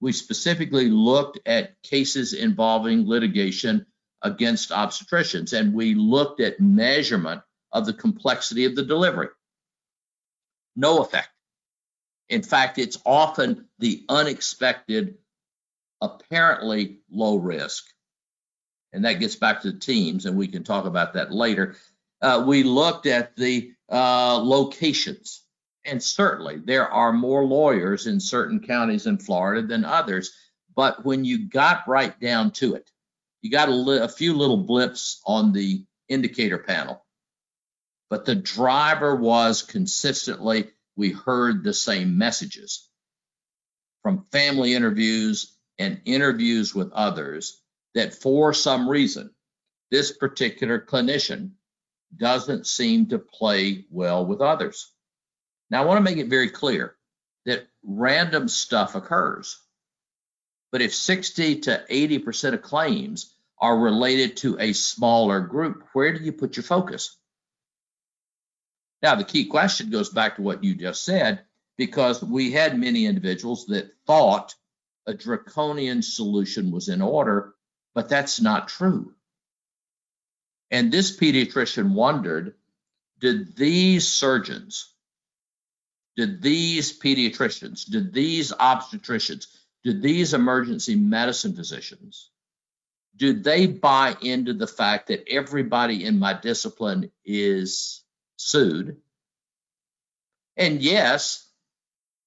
We 0.00 0.12
specifically 0.12 0.88
looked 0.88 1.38
at 1.46 1.80
cases 1.82 2.32
involving 2.34 3.08
litigation 3.08 3.86
against 4.22 4.70
obstetricians, 4.70 5.58
and 5.58 5.72
we 5.72 5.94
looked 5.94 6.40
at 6.40 6.60
measurement 6.60 7.42
of 7.72 7.86
the 7.86 7.92
complexity 7.92 8.64
of 8.64 8.76
the 8.76 8.84
delivery. 8.84 9.28
No 10.74 11.00
effect. 11.00 11.28
In 12.28 12.42
fact, 12.42 12.78
it's 12.78 12.98
often 13.06 13.68
the 13.78 14.04
unexpected, 14.08 15.16
apparently 16.00 17.00
low 17.10 17.36
risk. 17.36 17.84
And 18.92 19.04
that 19.04 19.20
gets 19.20 19.36
back 19.36 19.62
to 19.62 19.72
the 19.72 19.78
teams, 19.78 20.26
and 20.26 20.36
we 20.36 20.48
can 20.48 20.64
talk 20.64 20.84
about 20.84 21.14
that 21.14 21.32
later. 21.32 21.76
Uh, 22.20 22.44
we 22.46 22.62
looked 22.62 23.06
at 23.06 23.36
the 23.36 23.72
uh, 23.90 24.38
locations, 24.42 25.45
and 25.86 26.02
certainly 26.02 26.58
there 26.58 26.88
are 26.88 27.12
more 27.12 27.44
lawyers 27.44 28.06
in 28.06 28.20
certain 28.20 28.60
counties 28.60 29.06
in 29.06 29.18
Florida 29.18 29.66
than 29.66 29.84
others. 29.84 30.32
But 30.74 31.04
when 31.04 31.24
you 31.24 31.48
got 31.48 31.88
right 31.88 32.18
down 32.20 32.50
to 32.52 32.74
it, 32.74 32.90
you 33.42 33.50
got 33.50 33.68
a, 33.68 33.74
li- 33.74 33.98
a 33.98 34.08
few 34.08 34.34
little 34.34 34.58
blips 34.58 35.20
on 35.26 35.52
the 35.52 35.84
indicator 36.08 36.58
panel. 36.58 37.04
But 38.10 38.24
the 38.24 38.34
driver 38.34 39.16
was 39.16 39.62
consistently 39.62 40.70
we 40.96 41.12
heard 41.12 41.62
the 41.62 41.74
same 41.74 42.18
messages 42.18 42.88
from 44.02 44.24
family 44.32 44.74
interviews 44.74 45.56
and 45.78 46.00
interviews 46.04 46.74
with 46.74 46.92
others 46.92 47.60
that 47.94 48.14
for 48.14 48.52
some 48.54 48.88
reason, 48.88 49.30
this 49.90 50.12
particular 50.12 50.80
clinician 50.80 51.52
doesn't 52.16 52.66
seem 52.66 53.06
to 53.06 53.18
play 53.18 53.84
well 53.90 54.24
with 54.24 54.40
others. 54.40 54.92
Now, 55.70 55.82
I 55.82 55.84
want 55.86 55.98
to 55.98 56.04
make 56.04 56.18
it 56.18 56.28
very 56.28 56.50
clear 56.50 56.94
that 57.44 57.66
random 57.82 58.48
stuff 58.48 58.94
occurs. 58.94 59.58
But 60.72 60.82
if 60.82 60.94
60 60.94 61.60
to 61.60 61.84
80% 61.90 62.54
of 62.54 62.62
claims 62.62 63.32
are 63.58 63.78
related 63.78 64.36
to 64.38 64.58
a 64.58 64.72
smaller 64.72 65.40
group, 65.40 65.84
where 65.92 66.12
do 66.12 66.22
you 66.22 66.32
put 66.32 66.56
your 66.56 66.64
focus? 66.64 67.16
Now, 69.02 69.14
the 69.14 69.24
key 69.24 69.46
question 69.46 69.90
goes 69.90 70.10
back 70.10 70.36
to 70.36 70.42
what 70.42 70.64
you 70.64 70.74
just 70.74 71.04
said, 71.04 71.42
because 71.76 72.22
we 72.22 72.52
had 72.52 72.78
many 72.78 73.06
individuals 73.06 73.66
that 73.66 73.92
thought 74.06 74.54
a 75.06 75.14
draconian 75.14 76.02
solution 76.02 76.70
was 76.70 76.88
in 76.88 77.00
order, 77.00 77.54
but 77.94 78.08
that's 78.08 78.40
not 78.40 78.68
true. 78.68 79.14
And 80.70 80.90
this 80.90 81.16
pediatrician 81.16 81.92
wondered 81.92 82.54
did 83.20 83.56
these 83.56 84.08
surgeons, 84.08 84.92
did 86.16 86.42
these 86.42 86.98
pediatricians, 86.98 87.88
did 87.88 88.12
these 88.12 88.52
obstetricians, 88.52 89.46
did 89.84 90.02
these 90.02 90.34
emergency 90.34 90.96
medicine 90.96 91.54
physicians, 91.54 92.30
do 93.16 93.32
they 93.32 93.66
buy 93.66 94.16
into 94.20 94.52
the 94.52 94.66
fact 94.66 95.08
that 95.08 95.28
everybody 95.28 96.04
in 96.04 96.18
my 96.18 96.32
discipline 96.34 97.10
is 97.24 98.02
sued. 98.36 98.96
And 100.56 100.82
yes, 100.82 101.48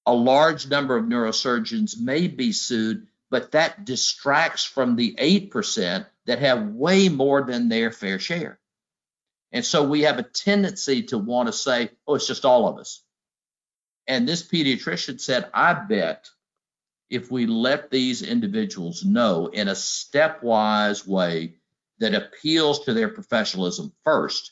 a 0.06 0.13
large 0.13 0.67
number 0.67 0.97
of 0.97 1.06
neurosurgeons 1.06 1.99
may 1.99 2.28
be 2.28 2.52
sued, 2.52 3.08
but 3.30 3.52
that 3.52 3.86
distracts 3.86 4.63
from 4.63 4.95
the 4.95 5.15
8% 5.15 6.06
that 6.25 6.39
have 6.39 6.67
way 6.67 7.10
more 7.10 7.43
than 7.43 7.69
their 7.69 7.91
fair 7.91 8.19
share. 8.19 8.60
And 9.52 9.65
so 9.65 9.84
we 9.84 10.02
have 10.02 10.19
a 10.19 10.23
tendency 10.23 11.04
to 11.04 11.17
want 11.17 11.47
to 11.47 11.54
say, 11.54 11.89
oh, 12.08 12.15
it's 12.15 12.28
just 12.28 12.45
all 12.45 12.67
of 12.67 12.78
us. 12.78 13.04
And 14.10 14.28
this 14.28 14.41
pediatrician 14.41 15.22
said, 15.22 15.52
I 15.54 15.74
bet 15.74 16.30
if 17.12 17.32
we 17.32 17.45
let 17.45 17.91
these 17.91 18.24
individuals 18.24 19.06
know 19.06 19.48
in 19.48 19.67
a 19.67 19.74
stepwise 19.74 21.06
way 21.08 21.54
that 22.00 22.15
appeals 22.15 22.86
to 22.86 22.95
their 22.95 23.10
professionalism 23.10 23.93
first, 24.04 24.52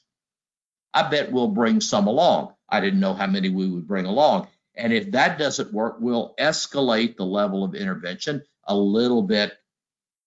I 0.93 1.09
bet 1.09 1.31
we'll 1.31 1.47
bring 1.47 1.81
some 1.81 2.05
along. 2.05 2.53
I 2.69 2.81
didn't 2.81 2.99
know 2.99 3.15
how 3.15 3.25
many 3.25 3.49
we 3.49 3.67
would 3.67 3.87
bring 3.87 4.05
along. 4.05 4.47
And 4.75 4.93
if 4.93 5.11
that 5.11 5.39
doesn't 5.39 5.73
work, 5.73 5.97
we'll 5.99 6.35
escalate 6.39 7.17
the 7.17 7.25
level 7.25 7.63
of 7.63 7.73
intervention 7.73 8.43
a 8.63 8.75
little 8.75 9.23
bit 9.23 9.53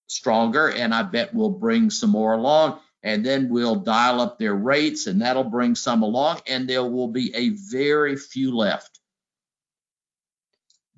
stronger. 0.09 0.69
And 0.69 0.93
I 0.93 1.05
bet 1.05 1.33
we'll 1.33 1.51
bring 1.51 1.91
some 1.91 2.11
more 2.11 2.33
along. 2.33 2.81
And 3.05 3.25
then 3.25 3.49
we'll 3.49 3.77
dial 3.77 4.21
up 4.21 4.39
their 4.39 4.55
rates, 4.55 5.07
and 5.07 5.23
that'll 5.23 5.45
bring 5.45 5.75
some 5.75 6.03
along. 6.03 6.41
And 6.47 6.69
there 6.69 6.85
will 6.85 7.09
be 7.09 7.35
a 7.35 7.51
very 7.51 8.17
few 8.17 8.57
left. 8.57 9.00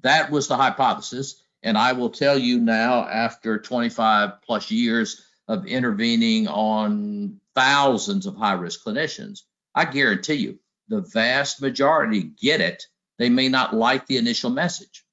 That 0.03 0.31
was 0.31 0.49
the 0.49 0.57
hypothesis. 0.57 1.43
And 1.63 1.79
I 1.79 1.93
will 1.93 2.11
tell 2.11 2.37
you 2.37 2.59
now, 2.59 3.07
after 3.07 3.59
25 3.59 4.43
plus 4.43 4.71
years 4.71 5.25
of 5.49 5.67
intervening 5.67 6.49
on 6.49 7.41
thousands 7.55 8.27
of 8.27 8.37
high 8.37 8.55
risk 8.55 8.85
clinicians, 8.85 9.43
I 9.75 9.85
guarantee 9.85 10.35
you 10.35 10.59
the 10.89 11.01
vast 11.01 11.63
majority 11.63 12.23
get 12.23 12.61
it. 12.61 12.85
They 13.19 13.29
may 13.29 13.49
not 13.49 13.75
like 13.75 14.07
the 14.07 14.17
initial 14.17 14.51
message, 14.51 15.05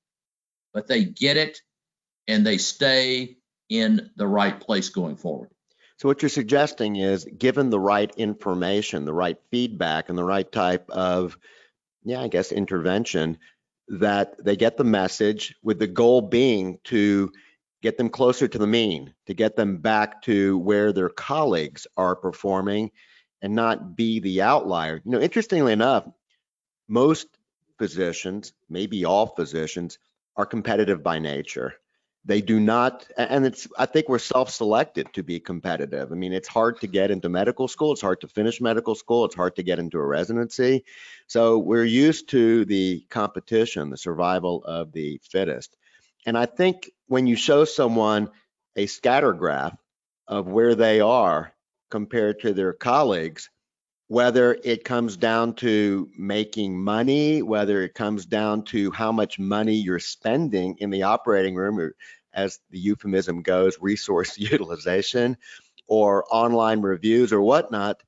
but 0.73 0.87
they 0.87 1.03
get 1.03 1.37
it 1.37 1.61
and 2.27 2.45
they 2.45 2.57
stay 2.57 3.37
in 3.69 4.09
the 4.15 4.27
right 4.27 4.59
place 4.59 4.89
going 4.89 5.15
forward. 5.15 5.49
So 5.97 6.07
what 6.07 6.21
you're 6.21 6.29
suggesting 6.29 6.95
is 6.95 7.25
given 7.25 7.69
the 7.69 7.79
right 7.79 8.11
information, 8.15 9.05
the 9.05 9.13
right 9.13 9.37
feedback 9.51 10.09
and 10.09 10.17
the 10.17 10.23
right 10.23 10.49
type 10.49 10.89
of, 10.89 11.37
yeah, 12.03 12.21
I 12.21 12.29
guess 12.29 12.51
intervention 12.51 13.37
that 13.89 14.35
they 14.43 14.55
get 14.55 14.77
the 14.77 14.83
message 14.83 15.55
with 15.63 15.79
the 15.79 15.87
goal 15.87 16.21
being 16.21 16.79
to 16.85 17.31
get 17.81 17.97
them 17.97 18.09
closer 18.09 18.47
to 18.47 18.57
the 18.57 18.67
mean, 18.67 19.13
to 19.25 19.33
get 19.33 19.55
them 19.55 19.77
back 19.77 20.21
to 20.23 20.57
where 20.59 20.93
their 20.93 21.09
colleagues 21.09 21.87
are 21.97 22.15
performing 22.15 22.91
and 23.41 23.55
not 23.55 23.95
be 23.95 24.19
the 24.19 24.41
outlier. 24.41 25.01
You 25.03 25.11
know, 25.11 25.21
interestingly 25.21 25.73
enough, 25.73 26.05
most 26.87 27.27
physicians, 27.77 28.53
maybe 28.69 29.05
all 29.05 29.27
physicians, 29.27 29.97
are 30.35 30.45
competitive 30.45 31.01
by 31.03 31.19
nature. 31.19 31.73
They 32.25 32.41
do 32.41 32.59
not, 32.59 33.07
and 33.17 33.45
it's, 33.45 33.67
I 33.77 33.85
think 33.85 34.09
we're 34.09 34.19
self-selected 34.19 35.13
to 35.13 35.23
be 35.23 35.39
competitive. 35.39 36.11
I 36.11 36.15
mean, 36.15 36.33
it's 36.33 36.49
hard 36.49 36.79
to 36.81 36.87
get 36.87 37.11
into 37.11 37.29
medical 37.29 37.67
school. 37.67 37.93
It's 37.93 38.01
hard 38.01 38.21
to 38.21 38.27
finish 38.27 38.59
medical 38.61 38.93
school. 38.93 39.25
It's 39.25 39.35
hard 39.35 39.55
to 39.55 39.63
get 39.63 39.79
into 39.79 39.97
a 39.97 40.05
residency. 40.05 40.83
So 41.27 41.57
we're 41.57 41.85
used 41.85 42.29
to 42.29 42.65
the 42.65 43.05
competition, 43.09 43.89
the 43.89 43.97
survival 43.97 44.63
of 44.65 44.91
the 44.91 45.19
fittest. 45.23 45.75
And 46.25 46.37
I 46.37 46.45
think 46.45 46.91
when 47.07 47.25
you 47.25 47.37
show 47.37 47.63
someone 47.63 48.29
a 48.75 48.85
scatter 48.85 49.33
graph 49.33 49.77
of 50.27 50.47
where 50.47 50.75
they 50.75 50.99
are 50.99 51.53
compared 51.89 52.41
to 52.41 52.53
their 52.53 52.73
colleagues, 52.73 53.49
whether 54.09 54.57
it 54.63 54.83
comes 54.83 55.17
down 55.17 55.53
to 55.53 56.09
making 56.17 56.75
money, 56.75 57.43
whether 57.43 57.83
it 57.83 57.93
comes 57.93 58.25
down 58.25 58.63
to 58.63 58.89
how 58.89 59.11
much 59.11 59.37
money 59.37 59.75
you're 59.75 59.99
spending 59.99 60.75
in 60.79 60.89
the 60.89 61.03
operating 61.03 61.55
room, 61.55 61.79
or 61.79 61.95
as 62.33 62.59
the 62.71 62.79
euphemism 62.79 63.43
goes, 63.43 63.77
resource 63.79 64.35
utilization, 64.37 65.37
or 65.87 66.25
online 66.31 66.81
reviews 66.81 67.31
or 67.31 67.39
whatnot, 67.39 68.01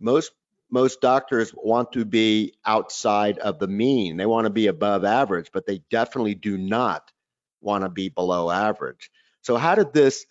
most 0.00 0.32
most 0.70 1.02
doctors 1.02 1.52
want 1.54 1.92
to 1.92 2.06
be 2.06 2.54
outside 2.64 3.36
of 3.38 3.58
the 3.58 3.68
mean. 3.68 4.16
They 4.16 4.24
want 4.24 4.46
to 4.46 4.50
be 4.50 4.68
above 4.68 5.04
average, 5.04 5.50
but 5.52 5.66
they 5.66 5.82
definitely 5.90 6.34
do 6.34 6.56
not 6.56 7.12
want 7.60 7.84
to 7.84 7.90
be 7.90 8.08
below 8.08 8.50
average. 8.50 9.10
So 9.42 9.58
how 9.58 9.74
did 9.74 9.92
this 9.92 10.24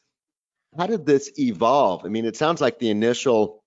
how 0.76 0.88
did 0.88 1.06
this 1.06 1.32
evolve? 1.38 2.06
I 2.06 2.08
mean, 2.08 2.26
it 2.26 2.38
sounds 2.38 2.60
like 2.60 2.80
the 2.80 2.90
initial 2.90 3.61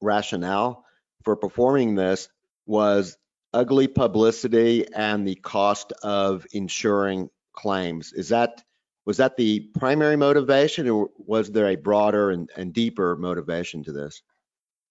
rationale 0.00 0.84
for 1.22 1.36
performing 1.36 1.94
this 1.94 2.28
was 2.66 3.16
ugly 3.52 3.86
publicity 3.86 4.86
and 4.94 5.26
the 5.26 5.36
cost 5.36 5.92
of 6.02 6.46
insuring 6.52 7.30
claims. 7.52 8.12
Is 8.12 8.28
that 8.30 8.62
was 9.06 9.18
that 9.18 9.36
the 9.36 9.60
primary 9.78 10.16
motivation 10.16 10.88
or 10.88 11.10
was 11.18 11.50
there 11.50 11.68
a 11.68 11.76
broader 11.76 12.30
and, 12.30 12.50
and 12.56 12.72
deeper 12.72 13.16
motivation 13.16 13.84
to 13.84 13.92
this? 13.92 14.22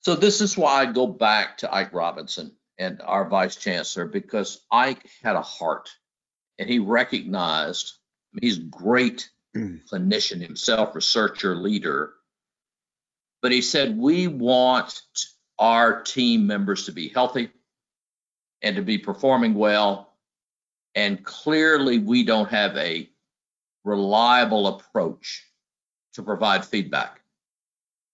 So 0.02 0.16
this 0.16 0.40
is 0.40 0.58
why 0.58 0.82
I 0.82 0.86
go 0.86 1.08
back 1.08 1.58
to 1.60 1.74
Ike 1.74 1.94
Robinson 1.94 2.56
and 2.78 3.02
our 3.04 3.28
vice 3.28 3.56
chancellor 3.56 4.06
because 4.06 4.66
Ike 4.72 5.10
had 5.24 5.36
a 5.36 5.42
heart 5.42 5.90
and 6.60 6.70
he 6.70 6.80
recognized 6.80 7.94
he's 8.40 8.60
great 8.60 9.30
clinician 9.56 10.42
himself, 10.42 10.96
researcher, 10.96 11.56
leader, 11.56 12.14
but 13.44 13.52
he 13.52 13.62
said, 13.62 13.98
we 13.98 14.28
want 14.28 15.02
our 15.60 16.02
team 16.02 16.48
members 16.48 16.86
to 16.86 16.94
be 16.94 17.10
healthy 17.10 17.52
and 18.62 18.78
to 18.78 18.82
be 18.82 18.98
performing 18.98 19.54
well. 19.54 20.14
And 20.96 21.22
clearly, 21.26 22.00
we 22.00 22.24
don't 22.24 22.50
have 22.50 22.78
a 22.78 23.10
reliable 23.84 24.68
approach 24.68 25.46
to 26.14 26.24
provide 26.24 26.64
feedback. 26.64 27.20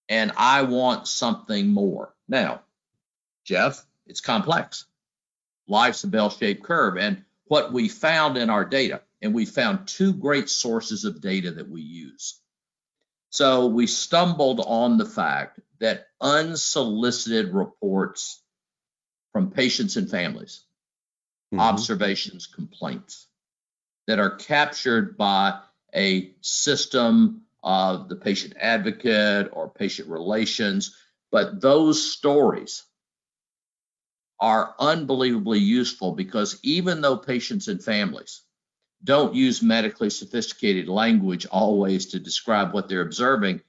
And 0.08 0.32
I 0.36 0.62
want 0.62 1.06
something 1.06 1.68
more. 1.68 2.12
Now, 2.28 2.62
Jeff, 3.44 3.86
it's 4.08 4.20
complex. 4.20 4.86
Life's 5.68 6.02
a 6.02 6.08
bell 6.08 6.30
shaped 6.30 6.64
curve. 6.64 6.96
And 6.98 7.22
what 7.44 7.72
we 7.72 7.88
found 7.88 8.36
in 8.36 8.50
our 8.50 8.64
data, 8.64 9.02
and 9.22 9.32
we 9.32 9.46
found 9.46 9.86
two 9.86 10.12
great 10.12 10.48
sources 10.48 11.04
of 11.04 11.20
data 11.20 11.52
that 11.52 11.68
we 11.68 11.82
use. 11.82 12.40
So 13.30 13.66
we 13.66 13.86
stumbled 13.86 14.60
on 14.60 14.98
the 14.98 15.06
fact 15.06 15.60
that 15.78 16.08
unsolicited 16.20 17.54
reports 17.54 18.42
from 19.32 19.50
patients 19.52 19.96
and 19.96 20.10
families, 20.10 20.64
mm-hmm. 21.52 21.60
observations, 21.60 22.46
complaints 22.46 23.28
that 24.06 24.18
are 24.18 24.36
captured 24.36 25.16
by 25.16 25.60
a 25.94 26.34
system 26.40 27.42
of 27.62 28.08
the 28.08 28.16
patient 28.16 28.54
advocate 28.58 29.48
or 29.52 29.68
patient 29.68 30.08
relations, 30.08 30.96
but 31.30 31.60
those 31.60 32.12
stories 32.12 32.82
are 34.40 34.74
unbelievably 34.78 35.58
useful 35.58 36.12
because 36.12 36.58
even 36.62 37.00
though 37.00 37.16
patients 37.16 37.68
and 37.68 37.82
families 37.82 38.42
don't 39.02 39.34
use 39.34 39.62
medically 39.62 40.10
sophisticated 40.10 40.88
language 40.88 41.46
always 41.46 42.06
to 42.06 42.20
describe 42.20 42.74
what 42.74 42.88
they're 42.88 43.00
observing. 43.00 43.62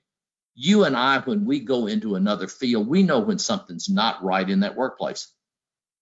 You 0.56 0.84
and 0.84 0.96
I, 0.96 1.20
when 1.20 1.46
we 1.46 1.62
go 1.62 1.88
into 1.88 2.16
another 2.16 2.48
field, 2.48 2.88
we 2.88 3.04
know 3.04 3.20
when 3.20 3.40
something's 3.40 3.90
not 3.90 4.24
right 4.24 4.48
in 4.48 4.62
that 4.62 4.76
workplace. 4.76 5.32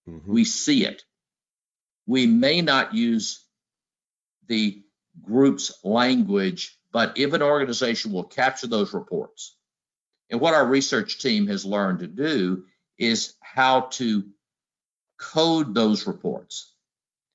Mm-hmm. 0.08 0.32
We 0.32 0.44
see 0.44 0.84
it. 0.84 1.04
We 2.06 2.26
may 2.26 2.60
not 2.60 2.94
use 2.94 3.44
the 4.48 4.82
group's 5.22 5.72
language, 5.84 6.76
but 6.92 7.18
if 7.18 7.32
an 7.32 7.42
organization 7.42 8.12
will 8.12 8.24
capture 8.24 8.66
those 8.66 8.92
reports, 8.92 9.56
and 10.28 10.40
what 10.40 10.54
our 10.54 10.66
research 10.66 11.18
team 11.18 11.46
has 11.46 11.64
learned 11.64 12.00
to 12.00 12.08
do 12.08 12.64
is 12.98 13.34
how 13.40 13.82
to 13.82 14.24
code 15.18 15.74
those 15.74 16.06
reports 16.06 16.69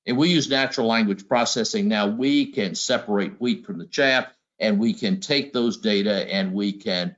and 0.06 0.16
we 0.16 0.28
use 0.28 0.48
natural 0.48 0.86
language 0.86 1.26
processing. 1.26 1.88
Now 1.88 2.06
we 2.06 2.46
can 2.46 2.74
separate 2.74 3.40
wheat 3.40 3.66
from 3.66 3.78
the 3.78 3.86
chaff 3.86 4.26
and 4.58 4.78
we 4.78 4.94
can 4.94 5.20
take 5.20 5.52
those 5.52 5.78
data 5.78 6.32
and 6.32 6.54
we 6.54 6.72
can 6.72 7.16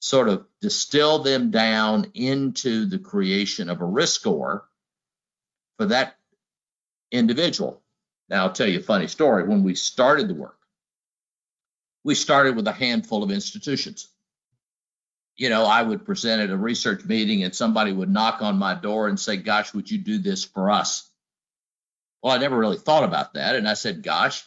sort 0.00 0.28
of 0.28 0.46
distill 0.60 1.20
them 1.20 1.50
down 1.50 2.10
into 2.14 2.86
the 2.86 2.98
creation 2.98 3.68
of 3.68 3.80
a 3.80 3.86
risk 3.86 4.20
score 4.20 4.68
for 5.78 5.86
that 5.86 6.16
individual. 7.10 7.82
Now 8.28 8.44
I'll 8.44 8.52
tell 8.52 8.68
you 8.68 8.78
a 8.78 8.82
funny 8.82 9.08
story. 9.08 9.44
When 9.44 9.64
we 9.64 9.74
started 9.74 10.28
the 10.28 10.34
work, 10.34 10.58
we 12.04 12.14
started 12.14 12.54
with 12.54 12.68
a 12.68 12.72
handful 12.72 13.22
of 13.22 13.30
institutions. 13.30 14.08
You 15.36 15.48
know, 15.48 15.64
I 15.64 15.82
would 15.82 16.04
present 16.04 16.42
at 16.42 16.50
a 16.50 16.56
research 16.56 17.04
meeting 17.04 17.42
and 17.42 17.54
somebody 17.54 17.90
would 17.90 18.10
knock 18.10 18.40
on 18.40 18.56
my 18.56 18.74
door 18.74 19.08
and 19.08 19.18
say, 19.18 19.36
Gosh, 19.36 19.74
would 19.74 19.90
you 19.90 19.98
do 19.98 20.18
this 20.18 20.44
for 20.44 20.70
us? 20.70 21.10
Well, 22.24 22.32
I 22.32 22.38
never 22.38 22.56
really 22.56 22.78
thought 22.78 23.04
about 23.04 23.34
that. 23.34 23.54
And 23.54 23.68
I 23.68 23.74
said, 23.74 24.02
gosh, 24.02 24.42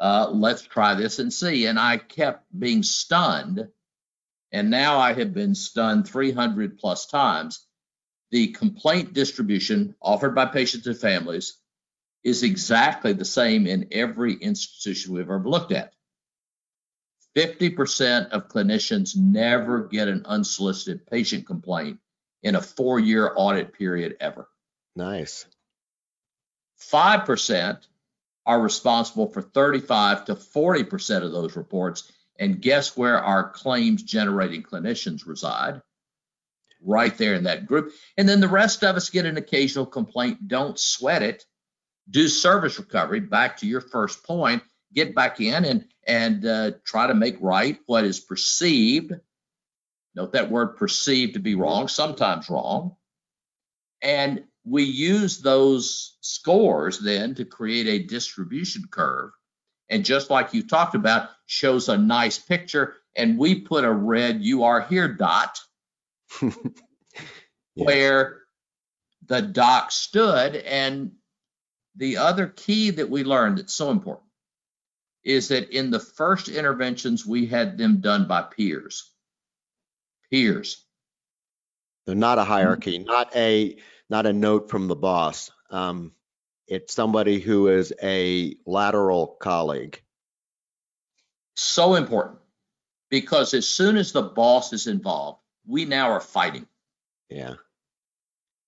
uh, 0.00 0.28
let's 0.32 0.62
try 0.62 0.94
this 0.94 1.20
and 1.20 1.32
see. 1.32 1.66
And 1.66 1.78
I 1.78 1.96
kept 1.96 2.44
being 2.58 2.82
stunned. 2.82 3.68
And 4.50 4.70
now 4.70 4.98
I 4.98 5.12
have 5.12 5.32
been 5.32 5.54
stunned 5.54 6.08
300 6.08 6.78
plus 6.78 7.06
times. 7.06 7.64
The 8.32 8.48
complaint 8.48 9.12
distribution 9.12 9.94
offered 10.02 10.34
by 10.34 10.46
patients 10.46 10.88
and 10.88 10.98
families 10.98 11.58
is 12.24 12.42
exactly 12.42 13.12
the 13.12 13.24
same 13.24 13.68
in 13.68 13.86
every 13.92 14.34
institution 14.34 15.14
we've 15.14 15.22
ever 15.22 15.48
looked 15.48 15.70
at. 15.70 15.92
50% 17.36 18.30
of 18.30 18.48
clinicians 18.48 19.16
never 19.16 19.84
get 19.84 20.08
an 20.08 20.26
unsolicited 20.26 21.06
patient 21.06 21.46
complaint 21.46 22.00
in 22.42 22.56
a 22.56 22.60
four 22.60 22.98
year 22.98 23.32
audit 23.36 23.74
period 23.74 24.16
ever. 24.18 24.48
Nice. 24.96 25.46
5% 26.90 27.86
are 28.46 28.60
responsible 28.60 29.28
for 29.28 29.42
35 29.42 30.24
to 30.26 30.34
40% 30.34 31.22
of 31.22 31.32
those 31.32 31.56
reports. 31.56 32.10
And 32.38 32.60
guess 32.60 32.96
where 32.96 33.18
our 33.18 33.50
claims 33.50 34.02
generating 34.02 34.62
clinicians 34.62 35.26
reside? 35.26 35.80
Right 36.80 37.16
there 37.16 37.34
in 37.34 37.44
that 37.44 37.66
group. 37.66 37.92
And 38.16 38.28
then 38.28 38.40
the 38.40 38.48
rest 38.48 38.82
of 38.82 38.96
us 38.96 39.10
get 39.10 39.26
an 39.26 39.36
occasional 39.36 39.86
complaint. 39.86 40.48
Don't 40.48 40.78
sweat 40.78 41.22
it. 41.22 41.44
Do 42.10 42.26
service 42.26 42.78
recovery. 42.78 43.20
Back 43.20 43.58
to 43.58 43.66
your 43.66 43.80
first 43.80 44.24
point. 44.24 44.62
Get 44.92 45.14
back 45.14 45.40
in 45.40 45.64
and 45.64 45.84
and 46.04 46.44
uh, 46.44 46.72
try 46.84 47.06
to 47.06 47.14
make 47.14 47.36
right 47.40 47.78
what 47.86 48.04
is 48.04 48.18
perceived. 48.18 49.12
Note 50.14 50.32
that 50.32 50.50
word 50.50 50.76
perceived 50.76 51.34
to 51.34 51.40
be 51.40 51.54
wrong, 51.54 51.88
sometimes 51.88 52.50
wrong. 52.50 52.96
And 54.02 54.44
we 54.64 54.84
use 54.84 55.40
those 55.40 56.16
scores 56.20 56.98
then 56.98 57.34
to 57.34 57.44
create 57.44 57.86
a 57.86 58.06
distribution 58.06 58.84
curve. 58.90 59.30
And 59.88 60.04
just 60.04 60.30
like 60.30 60.54
you 60.54 60.66
talked 60.66 60.94
about, 60.94 61.30
shows 61.46 61.88
a 61.88 61.98
nice 61.98 62.38
picture. 62.38 62.94
And 63.16 63.38
we 63.38 63.60
put 63.60 63.84
a 63.84 63.92
red 63.92 64.42
you 64.42 64.64
are 64.64 64.80
here 64.80 65.08
dot 65.08 65.58
yes. 66.42 66.54
where 67.74 68.40
the 69.26 69.42
doc 69.42 69.90
stood. 69.90 70.56
And 70.56 71.12
the 71.96 72.18
other 72.18 72.46
key 72.46 72.90
that 72.90 73.10
we 73.10 73.24
learned 73.24 73.58
that's 73.58 73.74
so 73.74 73.90
important 73.90 74.28
is 75.24 75.48
that 75.48 75.70
in 75.70 75.90
the 75.90 76.00
first 76.00 76.48
interventions, 76.48 77.26
we 77.26 77.46
had 77.46 77.78
them 77.78 78.00
done 78.00 78.26
by 78.26 78.42
peers. 78.42 79.10
Peers. 80.30 80.84
They're 82.06 82.14
not 82.14 82.38
a 82.38 82.44
hierarchy, 82.44 82.98
not 82.98 83.34
a 83.36 83.76
not 84.12 84.26
a 84.26 84.32
note 84.32 84.68
from 84.68 84.88
the 84.88 84.94
boss. 84.94 85.50
Um, 85.70 86.12
it's 86.68 86.92
somebody 86.92 87.40
who 87.40 87.68
is 87.68 87.94
a 88.02 88.54
lateral 88.66 89.26
colleague. 89.26 90.02
So 91.56 91.94
important 91.94 92.38
because 93.08 93.54
as 93.54 93.66
soon 93.66 93.96
as 93.96 94.12
the 94.12 94.20
boss 94.20 94.74
is 94.74 94.86
involved, 94.86 95.40
we 95.66 95.86
now 95.86 96.10
are 96.10 96.20
fighting. 96.20 96.66
Yeah. 97.30 97.54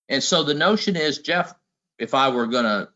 And 0.09 0.23
so 0.23 0.41
the 0.41 0.55
notion 0.55 0.95
is, 0.95 1.19
Jeff, 1.19 1.53
if 1.99 2.15
I 2.15 2.29
were 2.29 2.47
going 2.47 2.65
to 2.65 2.89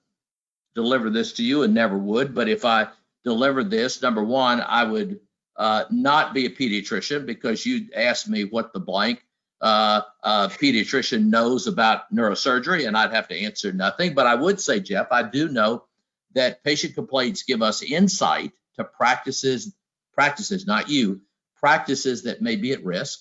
deliver 0.73 1.12
this 1.12 1.33
to 1.33 1.43
you 1.43 1.62
and 1.62 1.75
never 1.75 1.99
would, 1.99 2.33
but 2.33 2.49
if 2.49 2.65
I 2.65 2.88
delivered 3.23 3.69
this, 3.69 4.01
number 4.01 4.23
one, 4.23 4.59
I 4.59 4.85
would 4.85 5.19
uh, 5.55 5.83
not 5.91 6.33
be 6.33 6.47
a 6.47 6.49
pediatrician 6.49 7.27
because 7.27 7.63
you 7.63 7.89
asked 7.95 8.27
me 8.27 8.45
what 8.45 8.73
the 8.73 8.79
blank 8.79 9.23
uh, 9.62 10.02
uh, 10.24 10.48
pediatrician 10.50 11.26
knows 11.26 11.67
about 11.67 12.13
neurosurgery, 12.13 12.88
and 12.88 12.95
I'd 12.98 13.13
have 13.13 13.28
to 13.30 13.38
answer 13.38 13.74
nothing. 13.74 14.13
But 14.13 14.28
I 14.28 14.36
would 14.36 14.60
say, 14.60 14.80
Jeff, 14.80 15.08
I 15.12 15.24
do 15.24 15.50
know 15.50 15.84
that 16.36 16.63
patient 16.63 16.95
complaints 16.95 17.43
give 17.43 17.62
us 17.62 17.82
insight 17.82 18.52
to 18.76 18.84
practices, 18.84 19.74
practices, 20.13 20.65
not 20.65 20.89
you, 20.89 21.22
practices 21.58 22.24
that 22.24 22.41
may 22.41 22.56
be 22.56 22.72
at 22.72 22.84
risk. 22.84 23.19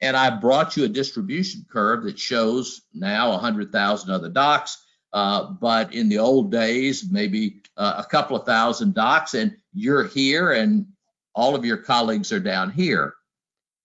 And 0.00 0.16
I 0.16 0.30
brought 0.30 0.76
you 0.76 0.84
a 0.84 0.88
distribution 0.88 1.66
curve 1.70 2.04
that 2.04 2.18
shows 2.18 2.82
now 2.94 3.30
100,000 3.32 4.10
other 4.10 4.28
docs, 4.28 4.84
uh, 5.12 5.44
but 5.44 5.94
in 5.94 6.08
the 6.08 6.18
old 6.18 6.52
days, 6.52 7.04
maybe 7.10 7.62
uh, 7.76 7.94
a 7.98 8.04
couple 8.04 8.36
of 8.36 8.46
thousand 8.46 8.94
docs, 8.94 9.34
and 9.34 9.56
you're 9.72 10.04
here, 10.04 10.52
and 10.52 10.86
all 11.34 11.54
of 11.54 11.64
your 11.64 11.78
colleagues 11.78 12.32
are 12.32 12.40
down 12.40 12.70
here. 12.70 13.14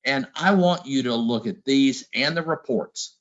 And 0.06 0.28
I 0.36 0.54
want 0.54 0.86
you 0.86 1.04
to 1.04 1.16
look 1.16 1.48
at 1.48 1.64
these 1.64 2.08
and 2.14 2.36
the 2.36 2.42
reports. 2.42 3.18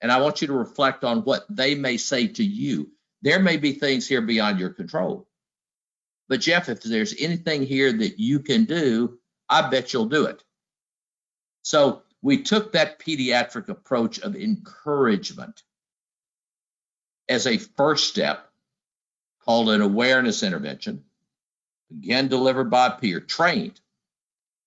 And 0.00 0.12
I 0.12 0.20
want 0.20 0.40
you 0.40 0.48
to 0.48 0.52
reflect 0.52 1.02
on 1.02 1.22
what 1.22 1.44
they 1.50 1.74
may 1.74 1.96
say 1.96 2.28
to 2.28 2.44
you. 2.44 2.90
There 3.22 3.40
may 3.40 3.56
be 3.56 3.72
things 3.72 4.06
here 4.06 4.22
beyond 4.22 4.60
your 4.60 4.70
control. 4.70 5.26
But 6.28 6.40
Jeff, 6.40 6.68
if 6.68 6.82
there's 6.82 7.14
anything 7.18 7.62
here 7.62 7.92
that 7.92 8.20
you 8.20 8.40
can 8.40 8.64
do, 8.64 9.18
I 9.48 9.68
bet 9.70 9.92
you'll 9.92 10.06
do 10.06 10.26
it. 10.26 10.44
So 11.62 12.02
we 12.22 12.42
took 12.42 12.72
that 12.72 13.00
pediatric 13.00 13.68
approach 13.68 14.20
of 14.20 14.36
encouragement 14.36 15.62
as 17.28 17.46
a 17.46 17.58
first 17.58 18.08
step 18.08 18.48
called 19.44 19.70
an 19.70 19.80
awareness 19.80 20.42
intervention, 20.42 21.04
again 21.90 22.28
delivered 22.28 22.70
by 22.70 22.86
a 22.86 22.90
peer, 22.92 23.20
trained, 23.20 23.80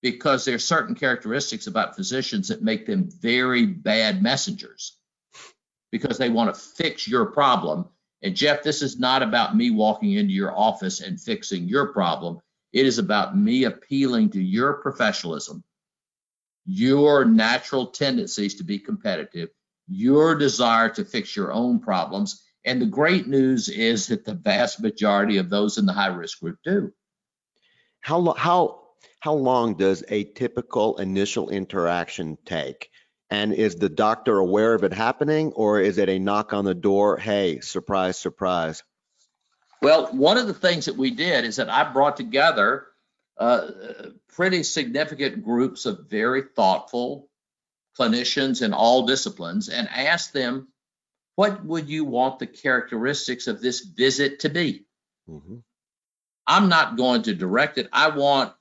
because 0.01 0.45
there's 0.45 0.65
certain 0.65 0.95
characteristics 0.95 1.67
about 1.67 1.95
physicians 1.95 2.47
that 2.47 2.63
make 2.63 2.85
them 2.85 3.09
very 3.21 3.65
bad 3.65 4.21
messengers 4.21 4.97
because 5.91 6.17
they 6.17 6.29
want 6.29 6.53
to 6.53 6.59
fix 6.59 7.07
your 7.07 7.25
problem. 7.25 7.87
And 8.23 8.35
Jeff, 8.35 8.63
this 8.63 8.81
is 8.81 8.99
not 8.99 9.23
about 9.23 9.55
me 9.55 9.71
walking 9.71 10.13
into 10.13 10.33
your 10.33 10.57
office 10.57 11.01
and 11.01 11.19
fixing 11.19 11.67
your 11.67 11.91
problem. 11.91 12.39
It 12.73 12.85
is 12.85 12.97
about 12.97 13.37
me 13.37 13.65
appealing 13.65 14.31
to 14.31 14.41
your 14.41 14.73
professionalism, 14.73 15.63
your 16.65 17.25
natural 17.25 17.87
tendencies 17.87 18.55
to 18.55 18.63
be 18.63 18.79
competitive, 18.79 19.49
your 19.87 20.35
desire 20.35 20.89
to 20.89 21.03
fix 21.03 21.35
your 21.35 21.51
own 21.51 21.79
problems. 21.79 22.43
And 22.63 22.81
the 22.81 22.85
great 22.85 23.27
news 23.27 23.67
is 23.69 24.07
that 24.07 24.23
the 24.23 24.35
vast 24.35 24.81
majority 24.81 25.37
of 25.37 25.49
those 25.49 25.77
in 25.77 25.85
the 25.85 25.93
high 25.93 26.07
risk 26.07 26.39
group 26.39 26.59
do. 26.63 26.93
How, 27.99 28.33
how, 28.33 28.80
how 29.21 29.33
long 29.33 29.75
does 29.75 30.03
a 30.09 30.23
typical 30.23 30.97
initial 30.97 31.49
interaction 31.49 32.39
take? 32.43 32.89
And 33.29 33.53
is 33.53 33.75
the 33.75 33.87
doctor 33.87 34.39
aware 34.39 34.73
of 34.73 34.83
it 34.83 34.91
happening 34.91 35.53
or 35.53 35.79
is 35.79 35.99
it 35.99 36.09
a 36.09 36.19
knock 36.19 36.53
on 36.53 36.65
the 36.65 36.73
door? 36.73 37.17
Hey, 37.17 37.59
surprise, 37.59 38.17
surprise. 38.17 38.83
Well, 39.81 40.07
one 40.07 40.37
of 40.37 40.47
the 40.47 40.55
things 40.55 40.85
that 40.85 40.97
we 40.97 41.11
did 41.11 41.45
is 41.45 41.57
that 41.57 41.69
I 41.69 41.91
brought 41.93 42.17
together 42.17 42.87
uh, 43.37 43.67
pretty 44.33 44.63
significant 44.63 45.43
groups 45.43 45.85
of 45.85 46.09
very 46.09 46.41
thoughtful 46.41 47.29
clinicians 47.99 48.63
in 48.63 48.73
all 48.73 49.05
disciplines 49.05 49.69
and 49.69 49.87
asked 49.89 50.33
them, 50.33 50.67
what 51.35 51.63
would 51.63 51.87
you 51.87 52.05
want 52.05 52.39
the 52.39 52.47
characteristics 52.47 53.45
of 53.45 53.61
this 53.61 53.81
visit 53.81 54.39
to 54.39 54.49
be? 54.49 54.85
Mm-hmm. 55.29 55.57
I'm 56.47 56.69
not 56.69 56.97
going 56.97 57.21
to 57.23 57.35
direct 57.35 57.77
it. 57.77 57.87
I 57.93 58.09
want 58.09 58.53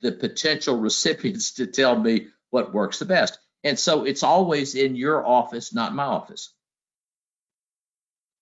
the 0.00 0.12
potential 0.12 0.78
recipients 0.78 1.52
to 1.52 1.66
tell 1.66 1.98
me 1.98 2.28
what 2.50 2.72
works 2.72 2.98
the 2.98 3.04
best. 3.04 3.38
And 3.64 3.78
so 3.78 4.04
it's 4.04 4.22
always 4.22 4.74
in 4.74 4.96
your 4.96 5.26
office, 5.26 5.74
not 5.74 5.94
my 5.94 6.04
office. 6.04 6.52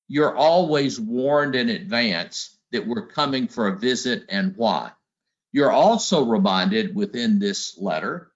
You're 0.08 0.36
always 0.36 1.00
warned 1.00 1.54
in 1.54 1.70
advance 1.70 2.56
that 2.72 2.86
we're 2.86 3.06
coming 3.06 3.48
for 3.48 3.68
a 3.68 3.78
visit 3.78 4.24
and 4.28 4.54
why. 4.56 4.92
You're 5.52 5.72
also 5.72 6.24
reminded 6.24 6.94
within 6.94 7.38
this 7.38 7.78
letter 7.78 8.32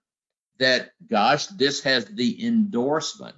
that, 0.59 0.93
gosh, 1.11 1.47
this 1.49 1.83
has 1.83 2.07
the 2.07 2.47
endorsement 2.47 3.37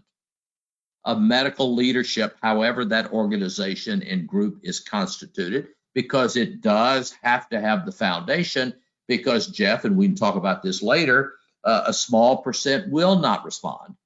of 1.04 1.18
medical 1.20 1.74
leadership, 1.74 2.36
however 2.42 2.84
that 2.84 3.12
organization 3.12 4.02
and 4.02 4.28
group 4.28 4.60
is 4.62 4.80
constituted, 4.80 5.68
because 5.94 6.36
it 6.36 6.60
does 6.60 7.14
have 7.22 7.48
to 7.48 7.60
have 7.60 7.86
the 7.86 7.92
foundation. 7.92 8.74
Because, 9.10 9.48
Jeff, 9.48 9.84
and 9.84 9.96
we 9.96 10.06
can 10.06 10.14
talk 10.14 10.36
about 10.36 10.62
this 10.62 10.84
later, 10.84 11.34
uh, 11.64 11.82
a 11.86 11.92
small 11.92 12.42
percent 12.42 12.92
will 12.92 13.18
not 13.18 13.44
respond. 13.44 13.96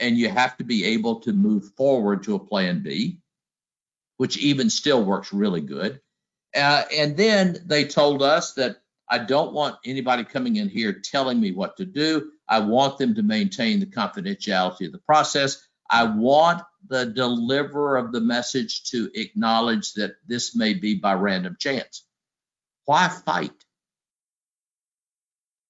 And 0.00 0.18
you 0.18 0.28
have 0.28 0.56
to 0.56 0.64
be 0.64 0.84
able 0.84 1.20
to 1.20 1.32
move 1.32 1.70
forward 1.76 2.24
to 2.24 2.34
a 2.34 2.40
plan 2.40 2.82
B, 2.82 3.20
which 4.16 4.36
even 4.36 4.68
still 4.68 5.04
works 5.04 5.32
really 5.32 5.60
good. 5.60 6.00
Uh, 6.56 6.82
and 6.92 7.16
then 7.16 7.58
they 7.66 7.84
told 7.84 8.20
us 8.20 8.54
that 8.54 8.78
I 9.08 9.18
don't 9.18 9.52
want 9.52 9.76
anybody 9.84 10.24
coming 10.24 10.56
in 10.56 10.68
here 10.68 10.92
telling 10.92 11.40
me 11.40 11.52
what 11.52 11.76
to 11.76 11.84
do. 11.84 12.32
I 12.48 12.58
want 12.58 12.98
them 12.98 13.14
to 13.14 13.22
maintain 13.22 13.78
the 13.78 13.86
confidentiality 13.86 14.86
of 14.86 14.92
the 14.92 14.98
process. 15.06 15.64
I 15.88 16.02
want 16.02 16.62
the 16.88 17.06
deliverer 17.06 17.96
of 17.96 18.10
the 18.10 18.20
message 18.20 18.90
to 18.90 19.08
acknowledge 19.14 19.92
that 19.92 20.16
this 20.26 20.56
may 20.56 20.74
be 20.74 20.96
by 20.96 21.14
random 21.14 21.56
chance. 21.60 22.04
Why 22.86 23.08
fight? 23.08 23.52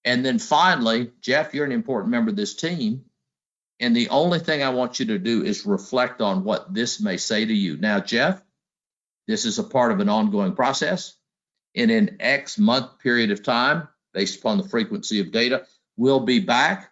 And 0.07 0.25
then 0.25 0.39
finally, 0.39 1.11
Jeff, 1.21 1.53
you're 1.53 1.67
an 1.67 1.73
important 1.73 2.13
member 2.13 2.31
of 2.31 2.37
this 2.37 2.55
team. 2.55 3.05
And 3.81 3.95
the 3.95 4.09
only 4.09 4.39
thing 4.39 4.63
I 4.63 4.71
want 4.71 5.01
you 5.01 5.07
to 5.07 5.19
do 5.19 5.45
is 5.45 5.67
reflect 5.67 6.23
on 6.23 6.45
what 6.45 6.73
this 6.73 7.01
may 7.01 7.17
say 7.17 7.45
to 7.45 7.53
you. 7.53 7.77
Now, 7.77 7.99
Jeff, 7.99 8.41
this 9.27 9.45
is 9.45 9.59
a 9.59 9.65
part 9.65 9.91
of 9.91 9.99
an 9.99 10.09
ongoing 10.09 10.55
process. 10.55 11.17
In 11.75 11.91
an 11.91 12.17
X 12.21 12.57
month 12.57 13.01
period 13.01 13.33
of 13.33 13.43
time, 13.43 13.89
based 14.15 14.39
upon 14.39 14.59
the 14.59 14.69
frequency 14.69 15.21
of 15.21 15.33
data, 15.33 15.67
we'll 15.97 16.21
be 16.21 16.39
back. 16.39 16.91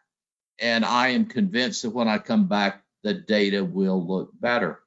And 0.59 0.85
I 0.85 1.09
am 1.09 1.24
convinced 1.24 1.83
that 1.83 1.90
when 1.90 2.09
I 2.09 2.18
come 2.18 2.48
back, 2.48 2.83
the 3.05 3.14
data 3.14 3.64
will 3.64 4.05
look 4.05 4.31
better. 4.38 4.81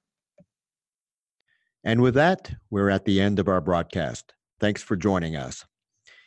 And 1.83 2.01
with 2.01 2.15
that, 2.15 2.53
we're 2.69 2.89
at 2.89 3.05
the 3.05 3.21
end 3.21 3.39
of 3.39 3.47
our 3.47 3.61
broadcast. 3.61 4.33
Thanks 4.59 4.83
for 4.83 4.97
joining 4.97 5.37
us. 5.37 5.65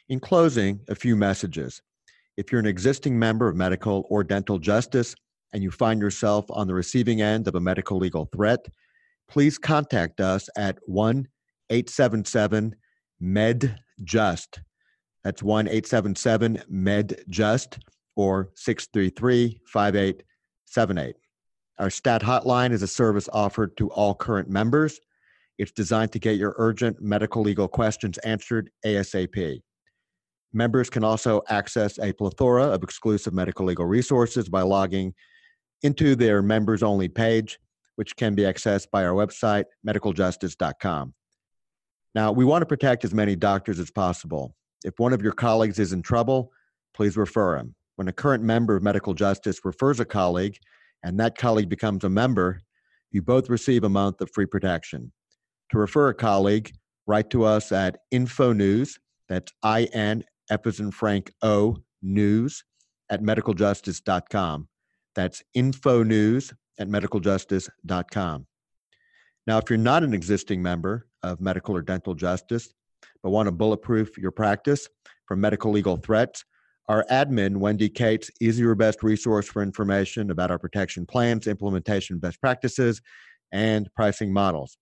In 0.08 0.18
closing, 0.18 0.80
a 0.88 0.94
few 0.94 1.14
messages. 1.14 1.82
If 2.40 2.50
you're 2.50 2.58
an 2.58 2.66
existing 2.66 3.18
member 3.18 3.50
of 3.50 3.54
medical 3.54 4.06
or 4.08 4.24
dental 4.24 4.58
justice 4.58 5.14
and 5.52 5.62
you 5.62 5.70
find 5.70 6.00
yourself 6.00 6.46
on 6.48 6.66
the 6.66 6.72
receiving 6.72 7.20
end 7.20 7.46
of 7.46 7.54
a 7.54 7.60
medical 7.60 7.98
legal 7.98 8.30
threat, 8.34 8.64
please 9.28 9.58
contact 9.58 10.22
us 10.22 10.48
at 10.56 10.78
1 10.86 11.28
877 11.68 12.74
MedJust. 13.22 14.58
That's 15.22 15.42
1 15.42 15.68
877 15.68 16.62
MedJust 16.72 17.78
or 18.16 18.48
633 18.54 19.60
5878. 19.66 21.16
Our 21.78 21.90
STAT 21.90 22.22
hotline 22.22 22.72
is 22.72 22.82
a 22.82 22.86
service 22.86 23.28
offered 23.34 23.76
to 23.76 23.90
all 23.90 24.14
current 24.14 24.48
members. 24.48 24.98
It's 25.58 25.72
designed 25.72 26.12
to 26.12 26.18
get 26.18 26.38
your 26.38 26.54
urgent 26.56 27.02
medical 27.02 27.42
legal 27.42 27.68
questions 27.68 28.16
answered 28.18 28.70
ASAP. 28.86 29.60
Members 30.52 30.90
can 30.90 31.04
also 31.04 31.42
access 31.48 31.98
a 31.98 32.12
plethora 32.12 32.64
of 32.64 32.82
exclusive 32.82 33.32
medical 33.32 33.66
legal 33.66 33.86
resources 33.86 34.48
by 34.48 34.62
logging 34.62 35.14
into 35.82 36.16
their 36.16 36.42
members 36.42 36.82
only 36.82 37.08
page, 37.08 37.58
which 37.96 38.16
can 38.16 38.34
be 38.34 38.42
accessed 38.42 38.90
by 38.90 39.04
our 39.04 39.14
website, 39.14 39.64
medicaljustice.com. 39.86 41.14
Now, 42.14 42.32
we 42.32 42.44
want 42.44 42.62
to 42.62 42.66
protect 42.66 43.04
as 43.04 43.14
many 43.14 43.36
doctors 43.36 43.78
as 43.78 43.90
possible. 43.90 44.54
If 44.84 44.98
one 44.98 45.12
of 45.12 45.22
your 45.22 45.32
colleagues 45.32 45.78
is 45.78 45.92
in 45.92 46.02
trouble, 46.02 46.50
please 46.94 47.16
refer 47.16 47.56
him. 47.56 47.74
When 47.96 48.08
a 48.08 48.12
current 48.12 48.42
member 48.42 48.74
of 48.74 48.82
medical 48.82 49.14
justice 49.14 49.60
refers 49.64 50.00
a 50.00 50.04
colleague 50.04 50.58
and 51.04 51.20
that 51.20 51.36
colleague 51.38 51.68
becomes 51.68 52.02
a 52.02 52.08
member, 52.08 52.60
you 53.12 53.22
both 53.22 53.48
receive 53.48 53.84
a 53.84 53.88
month 53.88 54.20
of 54.20 54.30
free 54.32 54.46
protection. 54.46 55.12
To 55.70 55.78
refer 55.78 56.08
a 56.08 56.14
colleague, 56.14 56.72
write 57.06 57.30
to 57.30 57.44
us 57.44 57.70
at 57.70 57.98
infonews, 58.12 58.98
that's 59.28 59.52
I 59.62 59.84
N 59.92 60.24
As 60.50 60.80
Frank 60.92 61.32
O 61.42 61.76
news 62.02 62.64
at 63.08 63.22
medicaljustice.com. 63.22 64.68
That's 65.14 65.42
info 65.54 66.02
news 66.02 66.52
at 66.78 66.88
medicaljustice.com. 66.88 68.46
Now, 69.46 69.58
if 69.58 69.70
you're 69.70 69.78
not 69.78 70.02
an 70.02 70.14
existing 70.14 70.62
member 70.62 71.06
of 71.22 71.40
Medical 71.40 71.76
or 71.76 71.82
Dental 71.82 72.14
Justice, 72.14 72.72
but 73.22 73.30
want 73.30 73.46
to 73.46 73.52
bulletproof 73.52 74.16
your 74.18 74.30
practice 74.30 74.88
from 75.26 75.40
medical 75.40 75.70
legal 75.70 75.96
threats, 75.96 76.44
our 76.88 77.04
admin, 77.10 77.58
Wendy 77.58 77.88
Cates, 77.88 78.30
is 78.40 78.58
your 78.58 78.74
best 78.74 79.02
resource 79.02 79.46
for 79.46 79.62
information 79.62 80.30
about 80.30 80.50
our 80.50 80.58
protection 80.58 81.06
plans, 81.06 81.46
implementation 81.46 82.18
best 82.18 82.40
practices, 82.40 83.00
and 83.52 83.88
pricing 83.94 84.32
models. 84.32 84.76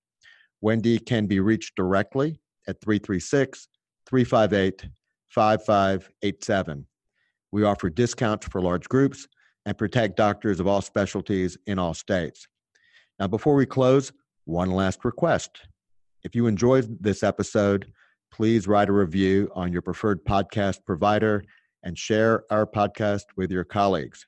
Wendy 0.61 0.99
can 0.99 1.27
be 1.27 1.41
reached 1.41 1.77
directly 1.77 2.41
at 2.67 2.81
336 2.81 3.69
358 4.07 4.89
5587. 5.29 6.87
We 7.53 7.65
offer 7.65 7.91
discounts 7.91 8.47
for 8.47 8.61
large 8.61 8.89
groups 8.89 9.27
and 9.67 9.77
protect 9.77 10.17
doctors 10.17 10.61
of 10.61 10.67
all 10.67 10.81
specialties 10.81 11.57
in 11.67 11.79
all 11.79 11.95
states. 11.95 12.47
Now, 13.19 13.29
before 13.29 13.55
we 13.55 13.67
close, 13.67 14.13
one 14.45 14.71
last 14.71 15.05
request. 15.05 15.61
If 16.25 16.35
you 16.35 16.47
enjoyed 16.47 16.97
this 17.01 17.23
episode, 17.23 17.93
please 18.33 18.67
write 18.67 18.89
a 18.89 18.93
review 18.93 19.51
on 19.55 19.73
your 19.73 19.83
preferred 19.83 20.25
podcast 20.25 20.79
provider 20.87 21.43
and 21.83 21.99
share 21.99 22.45
our 22.51 22.67
podcast 22.67 23.25
with 23.37 23.51
your 23.51 23.65
colleagues. 23.65 24.27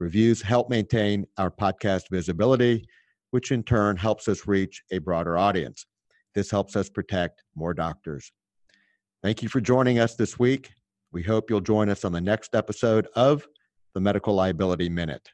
Reviews 0.00 0.42
help 0.42 0.70
maintain 0.70 1.26
our 1.38 1.50
podcast 1.50 2.04
visibility, 2.10 2.84
which 3.30 3.50
in 3.50 3.62
turn 3.62 3.96
helps 3.96 4.28
us 4.28 4.46
reach 4.46 4.82
a 4.92 4.98
broader 4.98 5.36
audience. 5.36 5.86
This 6.34 6.50
helps 6.50 6.76
us 6.76 6.88
protect 6.88 7.42
more 7.54 7.74
doctors. 7.74 8.32
Thank 9.22 9.42
you 9.42 9.48
for 9.48 9.60
joining 9.60 9.98
us 9.98 10.14
this 10.14 10.38
week. 10.38 10.70
We 11.12 11.24
hope 11.24 11.50
you'll 11.50 11.60
join 11.60 11.88
us 11.88 12.04
on 12.04 12.12
the 12.12 12.20
next 12.20 12.54
episode 12.54 13.08
of 13.16 13.46
the 13.94 14.00
Medical 14.00 14.34
Liability 14.34 14.88
Minute. 14.88 15.28